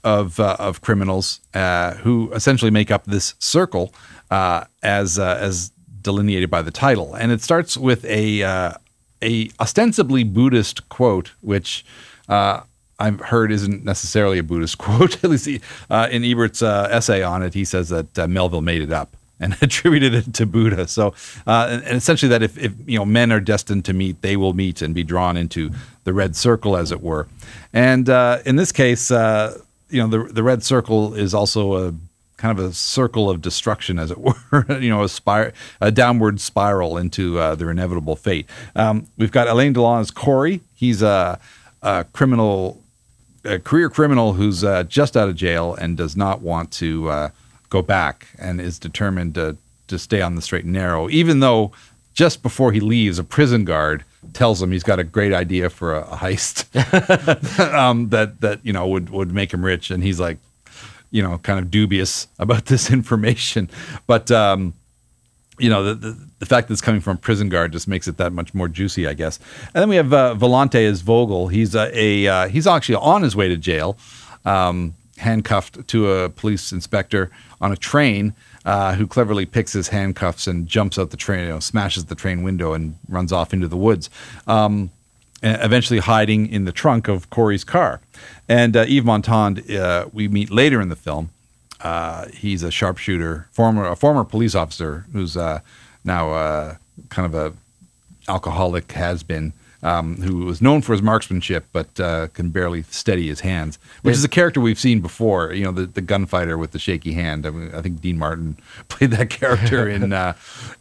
[0.03, 3.93] of uh, of criminals uh, who essentially make up this circle
[4.31, 8.73] uh, as uh, as delineated by the title, and it starts with a uh,
[9.21, 11.85] a ostensibly Buddhist quote, which.
[12.27, 12.61] Uh,
[12.99, 15.21] I've heard isn't necessarily a Buddhist quote.
[15.23, 15.55] At least he,
[15.89, 20.33] in Ebert's essay on it, he says that Melville made it up and attributed it
[20.35, 20.87] to Buddha.
[20.87, 21.13] So,
[21.45, 24.53] uh, and, essentially, that if, if, you know men are destined to meet, they will
[24.53, 25.71] meet and be drawn into
[26.03, 27.27] the red circle, as it were.
[27.73, 29.59] And uh, in this case, uh,
[29.93, 31.93] you know the the red circle is also a
[32.37, 34.65] kind of a circle of destruction, as it were.
[34.81, 38.49] you know, a spir- a downward spiral into uh, their inevitable fate.
[38.75, 40.61] Um, we've got Alain Delon as Corey.
[40.73, 41.39] He's a,
[41.81, 42.81] a criminal,
[43.45, 47.29] a career criminal who's uh, just out of jail and does not want to uh,
[47.69, 49.55] go back and is determined to
[49.87, 51.71] to stay on the straight and narrow, even though
[52.13, 54.03] just before he leaves, a prison guard
[54.33, 56.65] tells him he's got a great idea for a, a heist
[57.73, 60.37] um, that that you know would would make him rich, and he's like,
[61.11, 63.69] you know, kind of dubious about this information,
[64.07, 64.31] but.
[64.31, 64.73] Um,
[65.59, 68.07] you know the, the, the fact that it's coming from a prison guard just makes
[68.07, 69.37] it that much more juicy, I guess.
[69.75, 71.47] And then we have uh, Volonté as Vogel.
[71.47, 73.95] He's a, a uh, he's actually on his way to jail,
[74.45, 77.29] um, handcuffed to a police inspector
[77.61, 78.33] on a train
[78.65, 82.15] uh, who cleverly picks his handcuffs and jumps out the train, you know, smashes the
[82.15, 84.09] train window and runs off into the woods.
[84.47, 84.91] Um,
[85.43, 87.99] eventually hiding in the trunk of Corey's car.
[88.47, 91.31] And uh, Yves Montand, uh, we meet later in the film.
[91.81, 95.59] Uh, he's a sharpshooter, former a former police officer who's uh,
[96.05, 96.75] now uh,
[97.09, 97.53] kind of a
[98.31, 99.51] alcoholic has been
[99.83, 104.15] um, who was known for his marksmanship but uh, can barely steady his hands, which
[104.15, 105.53] is a character we've seen before.
[105.53, 107.45] You know, the, the gunfighter with the shaky hand.
[107.45, 108.57] I, mean, I think Dean Martin
[108.87, 110.33] played that character in uh,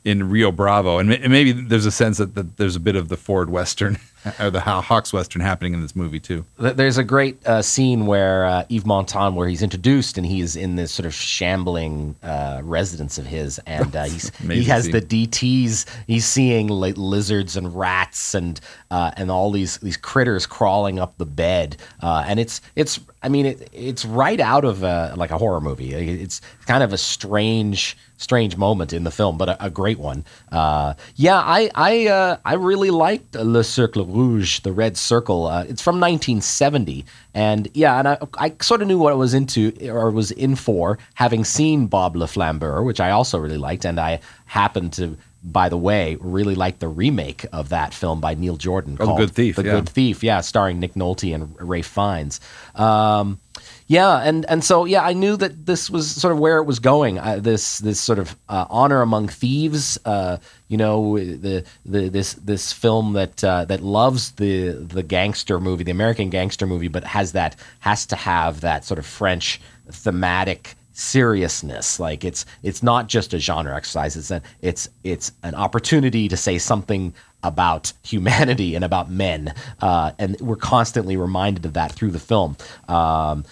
[0.05, 3.17] in Rio Bravo, and, maybe there's a sense that, that, there's a bit of the
[3.17, 3.99] Ford Western
[4.39, 6.45] or the Hawks Western happening in this movie too.
[6.59, 10.77] There's a great uh, scene where uh, Yves Montand, where he's introduced and he's in
[10.77, 14.93] this sort of shambling uh, residence of his, and uh, he's, he has scene.
[14.93, 15.87] the DTS.
[16.07, 18.61] He's seeing like lizards and rats and
[18.91, 23.29] uh, and all these these critters crawling up the bed, uh, and it's it's I
[23.29, 25.95] mean it, it's right out of a, like a horror movie.
[25.95, 30.25] It's kind of a strange strange moment in the film, but a, a great one.
[30.51, 35.47] Uh, yeah, I I uh, I really liked Le Cercle Rouge, the Red Circle.
[35.47, 37.05] Uh, it's from 1970,
[37.35, 40.57] and yeah, and I, I sort of knew what I was into or was in
[40.57, 45.17] for, having seen Bob Le Flambeur, which I also really liked, and I happened to.
[45.45, 49.05] By the way, really like the remake of that film by Neil Jordan Oh, The
[49.07, 49.73] called Good Thief, The yeah.
[49.73, 52.41] Good Thief, yeah, starring Nick Nolte and Ralph Fiennes.
[52.77, 53.41] Um,
[53.87, 56.79] yeah, and and so yeah, I knew that this was sort of where it was
[56.79, 57.19] going.
[57.19, 59.99] Uh, this this sort of uh, honor among thieves.
[60.05, 65.61] Uh, you know, the the this this film that uh, that loves the the gangster
[65.61, 69.61] movie, the American gangster movie, but has that has to have that sort of French
[69.91, 75.55] thematic seriousness like it's it's not just a genre exercise it's a, it's it's an
[75.55, 81.73] opportunity to say something about humanity and about men uh, and we're constantly reminded of
[81.73, 82.57] that through the film
[82.89, 83.43] um,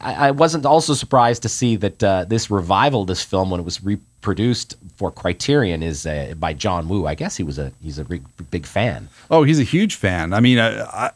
[0.00, 3.64] I, I wasn't also surprised to see that uh, this revival, this film, when it
[3.64, 7.06] was reproduced for Criterion, is uh, by John Woo.
[7.06, 9.08] I guess he was a he's a big, big fan.
[9.30, 10.32] Oh, he's a huge fan.
[10.32, 11.10] I mean, I, I,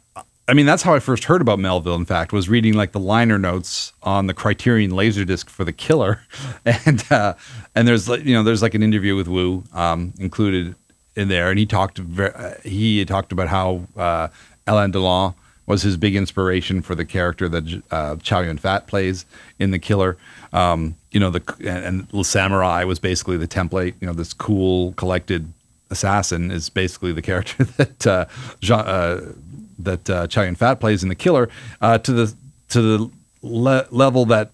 [0.49, 1.95] I mean that's how I first heard about Melville.
[1.95, 6.21] In fact, was reading like the liner notes on the Criterion Laserdisc for The Killer,
[6.65, 7.35] and uh,
[7.75, 10.75] and there's like you know there's like an interview with Woo um, included
[11.15, 14.29] in there, and he talked uh, he talked about how uh,
[14.67, 15.35] Alain Delon
[15.67, 19.27] was his big inspiration for the character that uh, Chow Yun Fat plays
[19.59, 20.17] in The Killer.
[20.53, 23.95] Um, you know, the and, and Samurai was basically the template.
[24.01, 25.53] You know, this cool, collected
[25.91, 28.27] assassin is basically the character that uh,
[28.61, 29.33] Jean, uh,
[29.79, 31.49] that uh, Chow Yun Fat plays in The Killer.
[31.81, 32.35] Uh, to the
[32.71, 33.11] to the
[33.43, 34.51] le- level that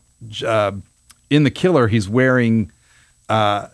[0.46, 0.72] uh,
[1.30, 2.72] in The Killer he's wearing
[3.28, 3.68] uh,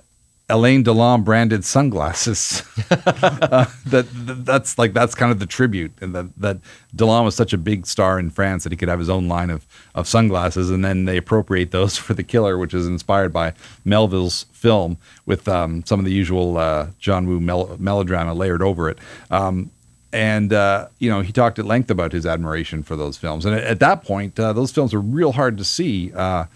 [0.50, 2.62] Alain Delon branded sunglasses.
[2.90, 6.58] uh, that, that that's like that's kind of the tribute, and that that
[6.96, 9.50] Delon was such a big star in France that he could have his own line
[9.50, 13.52] of of sunglasses, and then they appropriate those for the killer, which is inspired by
[13.84, 14.96] Melville's film
[15.26, 18.98] with um, some of the usual uh, John Woo mel- melodrama layered over it.
[19.30, 19.70] Um,
[20.12, 23.54] and uh, you know he talked at length about his admiration for those films, and
[23.54, 26.46] at, at that point, uh, those films were real hard to see uh,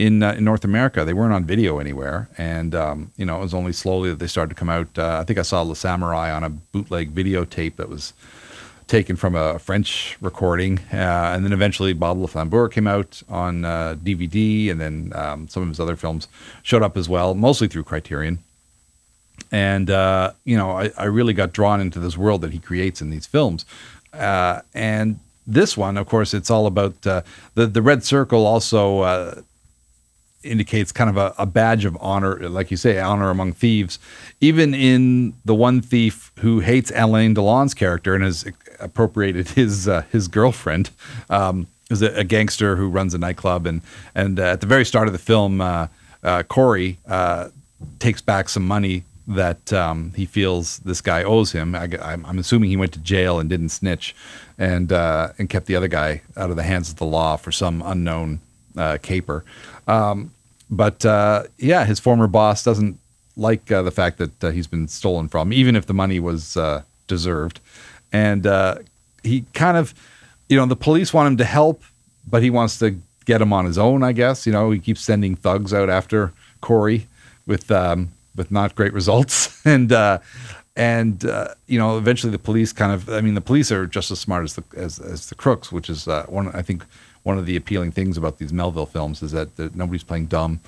[0.00, 1.04] in uh, in North America.
[1.04, 4.26] They weren't on video anywhere, and um, you know it was only slowly that they
[4.26, 4.98] started to come out.
[4.98, 8.14] Uh, I think I saw Le Samouraï on a bootleg videotape that was
[8.86, 13.64] taken from a French recording, uh, and then eventually Bob Le Flambeur came out on
[13.64, 16.28] uh, DVD, and then um, some of his other films
[16.62, 18.38] showed up as well, mostly through Criterion.
[19.52, 23.02] And uh, you know I, I really got drawn into this world that he creates
[23.02, 23.66] in these films.
[24.14, 27.22] Uh, and this one of course it's all about uh,
[27.54, 29.40] the the red circle also uh,
[30.42, 33.98] indicates kind of a, a badge of honor like you say honor among thieves
[34.40, 38.46] even in the one thief who hates Alain Delon's character and has
[38.78, 40.90] appropriated his uh, his girlfriend
[41.28, 43.82] um, is a, a gangster who runs a nightclub and
[44.14, 45.88] and uh, at the very start of the film uh,
[46.22, 47.48] uh, Corey uh,
[47.98, 51.74] takes back some money that um, he feels this guy owes him.
[51.74, 54.14] I, am I'm assuming he went to jail and didn't snitch,
[54.58, 57.52] and uh, and kept the other guy out of the hands of the law for
[57.52, 58.40] some unknown
[59.02, 59.44] caper.
[59.86, 60.32] Um,
[60.70, 62.98] but uh, yeah, his former boss doesn't
[63.36, 66.56] like uh, the fact that uh, he's been stolen from, even if the money was
[66.56, 67.60] uh, deserved,
[68.12, 68.76] and uh,
[69.22, 69.94] he kind of,
[70.48, 71.82] you know, the police want him to help,
[72.28, 74.02] but he wants to get him on his own.
[74.02, 77.08] I guess you know he keeps sending thugs out after Corey
[77.46, 80.18] with um, with not great results, and uh,
[80.76, 81.22] and
[81.66, 84.44] you know eventually the police kind of I mean the police are just as smart
[84.44, 86.84] as the as, as the crooks, which is one I think
[87.22, 90.60] one of the appealing things about these Melville films is that, that nobody's playing dumb,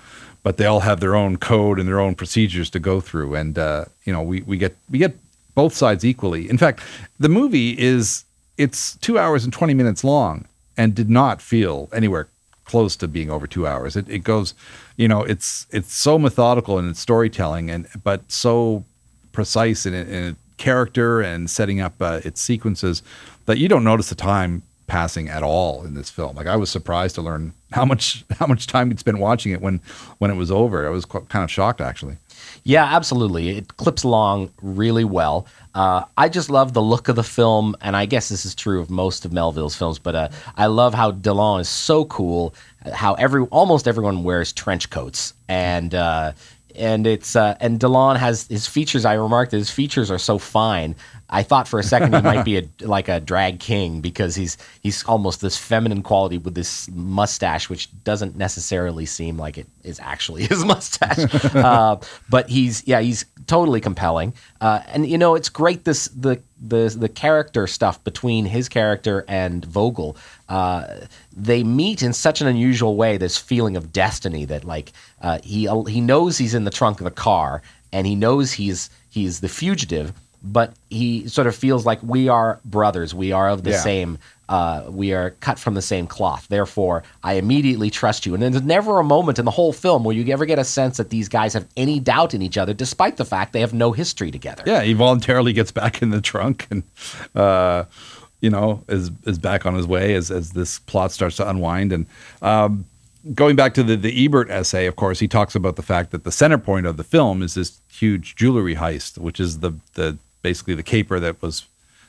[0.42, 3.58] but they all have their own code and their own procedures to go through, and
[3.58, 5.16] uh, you know we we get we get
[5.54, 6.48] both sides equally.
[6.48, 6.80] In fact,
[7.18, 8.24] the movie is
[8.58, 10.46] it's two hours and twenty minutes long
[10.76, 12.28] and did not feel anywhere
[12.64, 13.96] close to being over two hours.
[13.96, 14.54] It, it goes,
[14.96, 18.84] you know, it's it's so methodical in its storytelling and but so
[19.32, 23.02] precise in, in character and setting up uh, its sequences
[23.46, 24.62] that you don't notice the time
[24.92, 26.36] passing at all in this film.
[26.36, 29.62] Like I was surprised to learn how much how much time you'd spent watching it
[29.62, 29.80] when
[30.18, 30.86] when it was over.
[30.86, 32.18] I was kind of shocked actually.
[32.64, 33.56] Yeah, absolutely.
[33.56, 35.46] It clips along really well.
[35.74, 38.80] Uh, I just love the look of the film, and I guess this is true
[38.80, 39.98] of most of Melville's films.
[39.98, 42.54] But uh, I love how Delon is so cool.
[42.92, 46.32] How every almost everyone wears trench coats, and uh,
[46.74, 49.04] and it's uh, and Delon has his features.
[49.06, 50.94] I remarked that his features are so fine.
[51.32, 54.58] I thought for a second he might be a, like a drag king because he's
[54.82, 59.98] he's almost this feminine quality with this mustache, which doesn't necessarily seem like it is
[59.98, 61.34] actually his mustache.
[61.54, 61.96] uh,
[62.28, 64.34] but he's yeah, he's totally compelling.
[64.60, 69.24] Uh, and you know, it's great this the the the character stuff between his character
[69.26, 70.16] and Vogel.
[70.50, 73.16] Uh, they meet in such an unusual way.
[73.16, 77.04] This feeling of destiny that like uh, he he knows he's in the trunk of
[77.04, 77.62] the car
[77.92, 80.12] and he knows he's he's the fugitive
[80.44, 83.14] but he sort of feels like we are brothers.
[83.14, 83.80] We are of the Yeah.
[83.80, 84.18] same.
[84.48, 86.46] Uh, we are cut from the same cloth.
[86.48, 88.34] Therefore, I immediately trust you.
[88.34, 90.98] And there's never a moment in the whole film where you ever get a sense
[90.98, 93.92] that these guys have any doubt in each other, despite the fact they have no
[93.92, 94.62] history together.
[94.66, 96.82] Yeah, he voluntarily gets back in the trunk and,
[97.34, 97.84] uh,
[98.40, 101.92] you know, is is back on his way as as this plot starts to unwind.
[101.92, 102.06] And
[102.42, 102.84] um,
[103.34, 106.24] going back to the the Ebert essay, of course, he talks about the fact that
[106.24, 110.18] the center point of the film is this huge jewelry heist, which is the the
[110.42, 111.66] basically the caper that was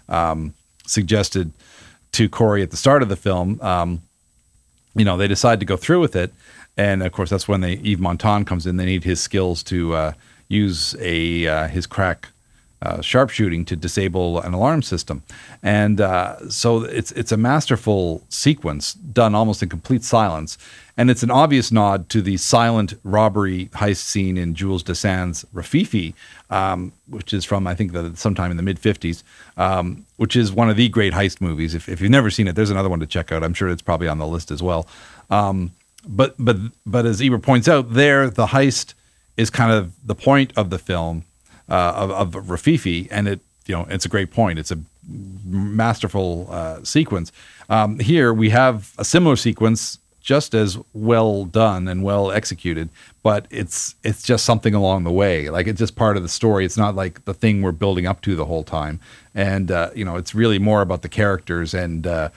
[0.10, 0.54] um,
[0.86, 1.52] suggested
[2.14, 3.60] to Corey at the start of the film.
[3.62, 4.02] Um,
[4.96, 6.34] you know, they decide to go through with it.
[6.78, 8.78] And of course, that's when they Yves Montand comes in.
[8.78, 10.14] They need his skills to uh,
[10.48, 12.30] use a uh, his crack
[12.84, 15.24] uh, sharpshooting to disable an alarm system.
[15.62, 20.58] And uh, so it's it's a masterful sequence done almost in complete silence.
[20.96, 26.14] And it's an obvious nod to the silent robbery heist scene in Jules Dassin's Rififi,
[26.52, 29.24] um, which is from I think the, sometime in the mid '50s,
[29.58, 31.74] um, which is one of the great heist movies.
[31.74, 33.44] If, if you've never seen it, there's another one to check out.
[33.44, 34.88] I'm sure it's probably on the list as well.
[35.30, 35.72] Um,
[36.06, 38.94] but but but as Ebert points out, there the heist
[39.38, 41.24] is kind of the point of the film
[41.70, 44.60] uh, of, of Rififi, and it you know it's a great point.
[44.60, 44.80] It's a
[45.46, 47.32] masterful uh, sequence.
[47.70, 52.90] Um, here we have a similar sequence, just as well done and well executed,
[53.22, 55.50] but it's it's just something along the way.
[55.50, 56.66] Like it's just part of the story.
[56.66, 59.00] It's not like the thing we're building up to the whole time.
[59.36, 62.30] And uh, you know, it's really more about the characters and uh,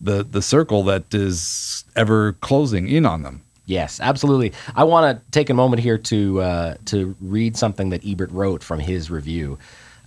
[0.00, 3.42] the the circle that is ever closing in on them.
[3.68, 4.54] Yes, absolutely.
[4.74, 8.62] I want to take a moment here to uh, to read something that Ebert wrote
[8.62, 9.58] from his review.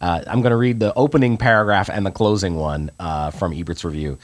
[0.01, 3.85] Uh, I'm going to read the opening paragraph and the closing one uh, from Ebert's
[3.85, 4.17] review.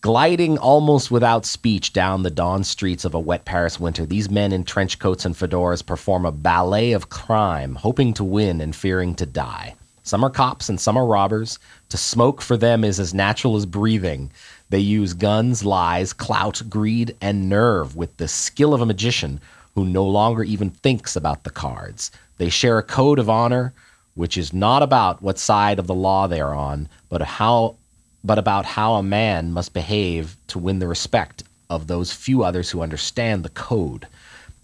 [0.00, 4.52] Gliding almost without speech down the dawn streets of a wet Paris winter, these men
[4.52, 9.14] in trench coats and fedoras perform a ballet of crime, hoping to win and fearing
[9.14, 9.76] to die.
[10.02, 11.58] Some are cops and some are robbers.
[11.88, 14.32] To smoke for them is as natural as breathing.
[14.74, 19.40] They use guns, lies, clout, greed, and nerve with the skill of a magician
[19.76, 22.10] who no longer even thinks about the cards.
[22.38, 23.72] They share a code of honor,
[24.16, 27.76] which is not about what side of the law they are on, but how
[28.24, 32.70] but about how a man must behave to win the respect of those few others
[32.70, 34.08] who understand the code.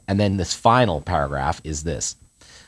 [0.09, 2.17] And then this final paragraph is this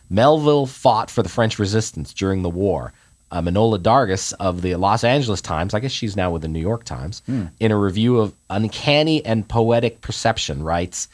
[0.09, 2.93] Melville fought for the French resistance during the war.
[3.33, 6.61] Uh, Manohla Dargis of the Los Angeles Times, I guess she's now with the New
[6.61, 7.23] York Times,
[7.59, 11.09] in a review of Uncanny and Poetic Perception, writes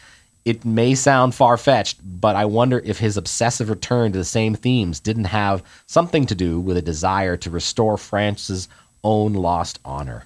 [0.45, 4.57] It may sound far fetched, but I wonder if his obsessive return to the same
[4.57, 8.69] themes didn't have something to do with a desire to restore France's
[9.05, 10.25] own lost honor.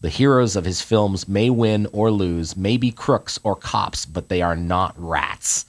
[0.00, 4.28] The heroes of his films may win or lose, may be crooks or cops, but
[4.28, 5.66] they are not rats.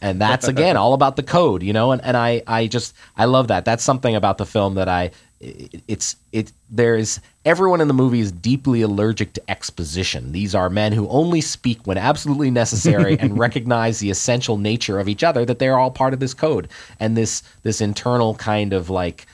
[0.00, 1.92] And that's again all about the code, you know.
[1.92, 3.64] And, and I, I just I love that.
[3.64, 8.20] That's something about the film that I it, it's it there's everyone in the movie
[8.20, 10.32] is deeply allergic to exposition.
[10.32, 15.08] These are men who only speak when absolutely necessary and recognize the essential nature of
[15.08, 18.90] each other that they're all part of this code and this this internal kind of
[18.90, 19.26] like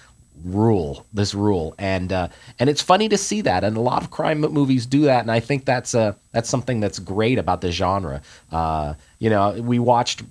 [0.44, 4.10] rule this rule and uh, and it's funny to see that and a lot of
[4.10, 7.72] crime movies do that and I think that's uh that's something that's great about the
[7.72, 10.22] genre uh, you know we watched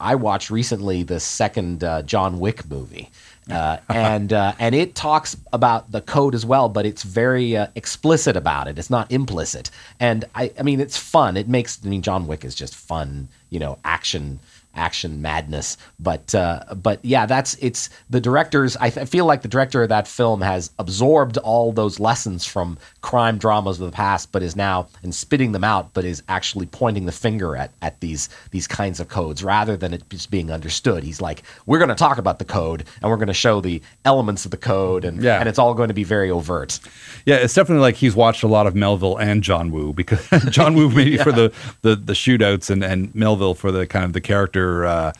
[0.00, 3.10] I watched recently the second uh, John Wick movie
[3.50, 7.66] uh, and uh, and it talks about the code as well, but it's very uh,
[7.74, 8.78] explicit about it.
[8.78, 11.36] It's not implicit, and I, I mean it's fun.
[11.36, 14.38] It makes I mean John Wick is just fun, you know, action
[14.74, 15.76] action madness.
[16.00, 18.76] But uh, but yeah, that's it's the directors.
[18.78, 22.46] I, th- I feel like the director of that film has absorbed all those lessons
[22.46, 26.22] from crime dramas of the past, but is now and spitting them out, but is
[26.28, 30.30] actually pointing the finger at at these these kinds of codes rather than it just
[30.30, 31.02] being understood.
[31.04, 33.82] He's like, we're going to talk about the code and we're going to show the
[34.04, 35.38] elements of the code, and Yeah.
[35.40, 36.78] and it's all going to be very overt.
[37.26, 40.74] Yeah, it's definitely like he's watched a lot of Melville and John Woo because John
[40.74, 41.52] Woo maybe for the,
[41.82, 45.12] the the shootouts and and Melville for the kind of the character uh,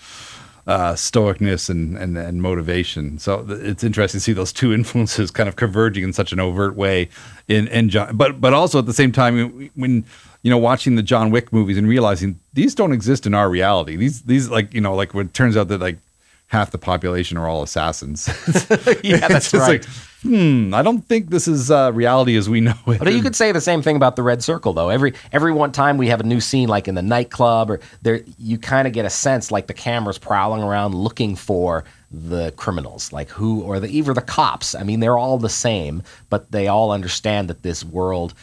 [0.66, 3.18] uh, stoicness and, and and motivation.
[3.18, 6.40] So th- it's interesting to see those two influences kind of converging in such an
[6.40, 7.08] overt way
[7.48, 10.04] in in John, but but also at the same time when
[10.42, 13.96] you know, watching the John Wick movies and realizing these don't exist in our reality.
[13.96, 15.98] These these like you know like when it turns out that like
[16.48, 18.28] half the population are all assassins.
[19.04, 19.80] yeah, that's right.
[19.80, 19.84] like,
[20.22, 22.98] hmm, I don't think this is uh, reality as we know it.
[22.98, 24.88] But you could say the same thing about the Red Circle, though.
[24.88, 28.22] Every every one time we have a new scene, like in the nightclub, or there,
[28.38, 33.12] you kind of get a sense like the camera's prowling around looking for the criminals,
[33.12, 34.74] like who or the either the cops.
[34.74, 38.34] I mean, they're all the same, but they all understand that this world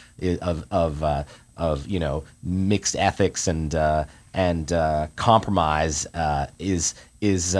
[0.42, 1.24] of of uh,
[1.56, 4.04] of you know mixed ethics and uh,
[4.34, 7.56] and uh, compromise uh, is is.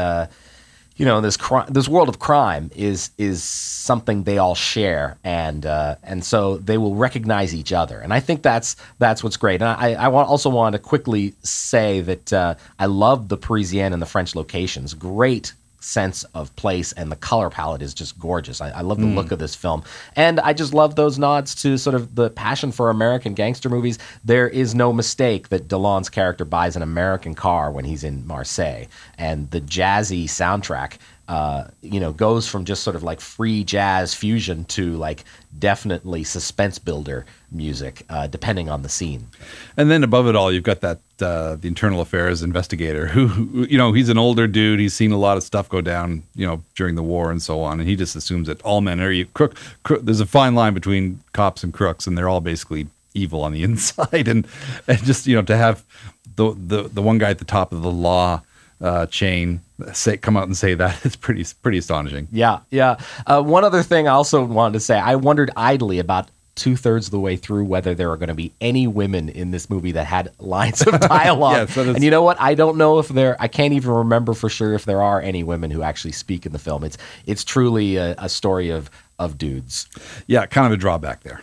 [1.01, 1.39] You know this
[1.69, 6.77] this world of crime is is something they all share and uh, and so they
[6.77, 7.99] will recognize each other.
[8.01, 9.63] And I think that's that's what's great.
[9.63, 13.95] And I, I want, also want to quickly say that uh, I love the Parisienne
[13.95, 14.93] and the French locations.
[14.93, 18.61] Great sense of place and the color palette is just gorgeous.
[18.61, 19.17] I, I love the hmm.
[19.17, 19.83] look of this film.
[20.15, 23.99] And I just love those nods to sort of the passion for American gangster movies.
[24.25, 28.87] There is no mistake that Delon's character buys an American car when he's in Marseille.
[29.19, 30.99] And the jazzy soundtrack
[31.31, 35.23] uh, you know, goes from just sort of like free jazz fusion to like
[35.61, 39.29] definitely suspense builder music, uh, depending on the scene.
[39.77, 43.79] And then above it all, you've got that uh, the internal affairs investigator who, you
[43.79, 44.81] know, he's an older dude.
[44.81, 47.63] He's seen a lot of stuff go down, you know, during the war and so
[47.63, 49.55] on, and he just assumes that all men are e- crook.
[49.85, 53.53] crook there's a fine line between cops and crooks, and they're all basically evil on
[53.53, 54.27] the inside.
[54.27, 54.49] And
[54.89, 55.85] and just you know to have
[56.35, 58.43] the the the one guy at the top of the law
[58.81, 59.61] uh, chain
[59.93, 62.29] say come out and say that is pretty pretty astonishing.
[62.33, 62.97] Yeah, yeah.
[63.27, 67.07] Uh, one other thing I also wanted to say, I wondered idly about two thirds
[67.07, 69.93] of the way through whether there were going to be any women in this movie
[69.93, 71.53] that had lines of dialogue.
[71.69, 72.39] Yes, that is- and you know what?
[72.41, 73.37] I don't know if there.
[73.41, 76.53] I can't even remember for sure if there are any women who actually speak in
[76.53, 76.85] the film.
[76.85, 79.89] It's it's truly a, a story of of dudes.
[80.27, 81.43] Yeah, kind of a drawback there.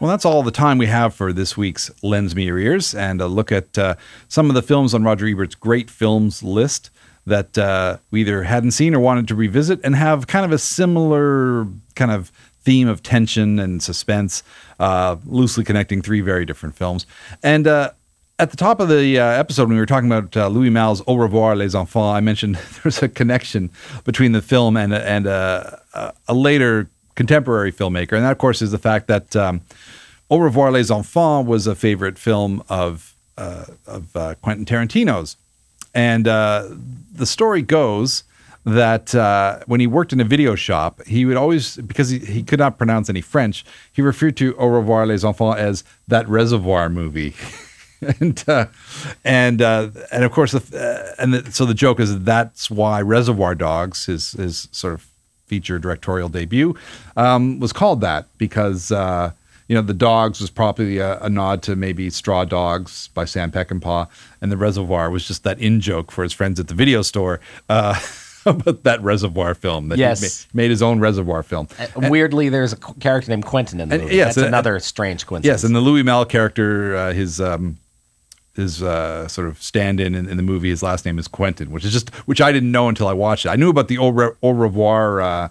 [0.00, 3.20] Well, that's all the time we have for this week's Lens Me Your Ears and
[3.20, 3.96] a look at uh,
[4.28, 6.88] some of the films on Roger Ebert's great films list
[7.26, 10.58] that uh, we either hadn't seen or wanted to revisit and have kind of a
[10.58, 12.32] similar kind of
[12.62, 14.42] theme of tension and suspense,
[14.78, 17.04] uh, loosely connecting three very different films.
[17.42, 17.90] And uh,
[18.38, 21.02] at the top of the uh, episode, when we were talking about uh, Louis Malle's
[21.06, 23.68] Au revoir, les enfants, I mentioned there's a connection
[24.04, 26.88] between the film and, and uh, a, a later
[27.20, 28.14] contemporary filmmaker.
[28.14, 29.60] And that, of course, is the fact that um,
[30.30, 35.36] Au revoir, les enfants was a favorite film of, uh, of uh, Quentin Tarantino's.
[35.94, 36.66] And uh,
[37.12, 38.24] the story goes
[38.64, 42.42] that uh, when he worked in a video shop, he would always, because he, he
[42.42, 46.88] could not pronounce any French, he referred to Au revoir, les enfants as that reservoir
[46.88, 47.34] movie.
[48.20, 48.64] and uh,
[49.24, 53.02] and uh, and of course, the, uh, and the, so the joke is that's why
[53.02, 55.09] Reservoir Dogs, his his sort of
[55.50, 56.76] feature directorial debut,
[57.16, 59.32] um, was called that because uh,
[59.68, 63.50] you know the Dogs was probably a, a nod to maybe Straw Dogs by Sam
[63.50, 64.06] Peckinpah,
[64.40, 67.40] and the Reservoir was just that in joke for his friends at the video store.
[67.68, 67.98] Uh,
[68.46, 70.20] about that reservoir film that Yes.
[70.22, 73.90] he ma- made his own reservoir film Uh, Weirdly, there's a character named Quentin in
[73.90, 74.16] the And- movie.
[74.16, 75.62] yes, That's and- another strange coincidence.
[75.62, 77.76] Yes, and the Louis Malle character, uh, his um,
[78.60, 81.84] his uh, sort of stand-in in, in the movie, his last name is Quentin, which
[81.84, 83.48] is just which I didn't know until I watched it.
[83.48, 85.48] I knew about the Au, Re- Au revoir uh,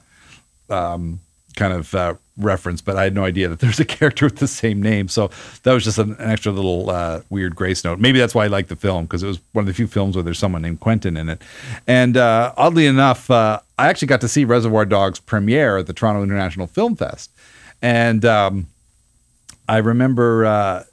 [0.69, 1.19] um,
[1.55, 4.47] kind of uh, reference, but I had no idea that there's a character with the
[4.47, 5.07] same name.
[5.07, 5.29] So
[5.63, 7.99] that was just an, an extra little uh, weird grace note.
[7.99, 10.15] Maybe that's why I like the film because it was one of the few films
[10.15, 11.41] where there's someone named Quentin in it.
[11.85, 15.93] And uh, oddly enough, uh, I actually got to see Reservoir Dogs premiere at the
[15.93, 17.31] Toronto International Film Fest,
[17.81, 18.67] and um,
[19.67, 20.85] I remember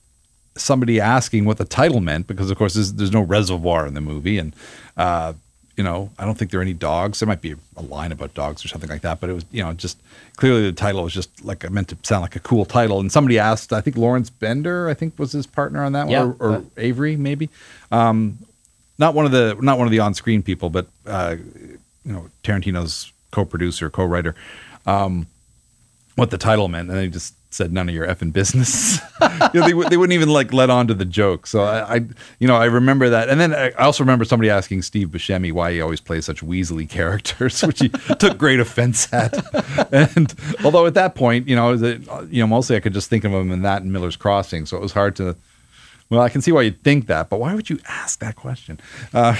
[0.56, 4.00] somebody asking what the title meant because, of course, there's, there's no reservoir in the
[4.00, 4.54] movie, and
[4.96, 5.32] uh,
[5.76, 7.20] you know, I don't think there are any dogs.
[7.20, 9.62] There might be a line about dogs or something like that, but it was, you
[9.62, 9.98] know, just
[10.36, 12.98] clearly the title was just like meant to sound like a cool title.
[12.98, 16.24] And somebody asked, I think Lawrence Bender, I think was his partner on that Yeah,
[16.24, 17.50] one, or, or Avary maybe.
[17.92, 18.38] Um,
[18.98, 21.36] not one of the not one of the on-screen people, but uh,
[22.06, 24.34] you know, Tarantino's co-producer, co-writer.
[24.86, 25.26] Um,
[26.16, 28.98] what the title meant, and they just said none of your effing business.
[29.54, 31.46] you know, they, they wouldn't even like let on to the joke.
[31.46, 32.00] So I, I,
[32.38, 35.72] you know, I remember that, and then I also remember somebody asking Steve Buscemi why
[35.72, 37.88] he always plays such Weasley characters, which he
[38.18, 39.36] took great offense at.
[39.92, 43.24] And although at that point, you know, the, you know, mostly I could just think
[43.24, 45.36] of him in that and Miller's Crossing, so it was hard to.
[46.08, 48.78] Well, I can see why you'd think that, but why would you ask that question?
[49.12, 49.36] Uh,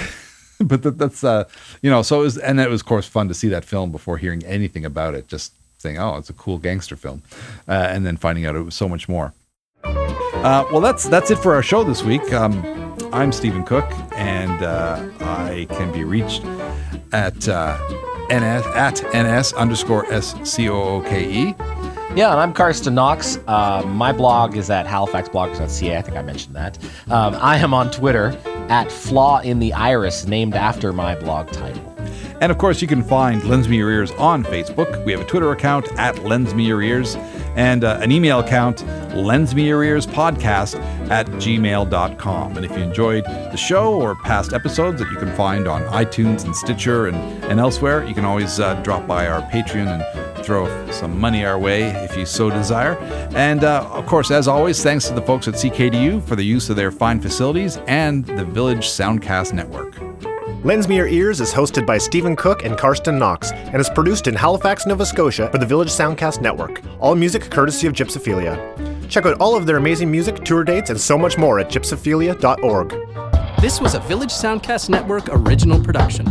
[0.60, 1.44] but that, that's uh,
[1.82, 3.92] you know, so it was, and it was of course fun to see that film
[3.92, 5.28] before hearing anything about it.
[5.28, 5.52] Just
[5.95, 7.22] oh, it's a cool gangster film,
[7.68, 9.32] uh, and then finding out it was so much more.
[9.84, 12.32] Uh, well, that's that's it for our show this week.
[12.32, 12.62] Um,
[13.12, 16.45] I'm Stephen Cooke, and uh, I can be reached
[17.12, 17.76] at uh,
[18.28, 21.55] NS, at NS underscore S C O O K E.
[22.16, 23.39] Yeah, and I'm Carsten Knox.
[23.47, 25.99] Uh, my blog is at halifaxbloggers.ca.
[25.99, 26.78] I think I mentioned that.
[27.09, 28.37] Um, I am on Twitter
[28.70, 31.95] at Flaw in the Iris, named after my blog title.
[32.41, 35.05] And of course, you can find Lens Me Your Ears on Facebook.
[35.05, 37.16] We have a Twitter account at Lens Me Your Ears
[37.57, 40.78] and uh, an email account, Lens Me Your Ears Podcast
[41.11, 42.57] at gmail.com.
[42.57, 46.45] And if you enjoyed the show or past episodes that you can find on iTunes
[46.45, 50.91] and Stitcher and, and elsewhere, you can always uh, drop by our Patreon and throw
[50.91, 52.97] some money our way if you so desire.
[53.34, 56.68] And uh, of course, as always, thanks to the folks at CKDU for the use
[56.68, 60.05] of their fine facilities and the Village Soundcast Network.
[60.66, 64.26] Lens Me Your Ears is hosted by Stephen Cooke and Carsten Knox and is produced
[64.26, 66.82] in Halifax, Nova Scotia for the Village Soundcast Network.
[66.98, 69.08] All music courtesy of Gypsophilia.
[69.08, 73.60] Check out all of their amazing music, tour dates, and so much more at gypsophilia.org.
[73.60, 76.26] This was a Village Soundcast Network original production.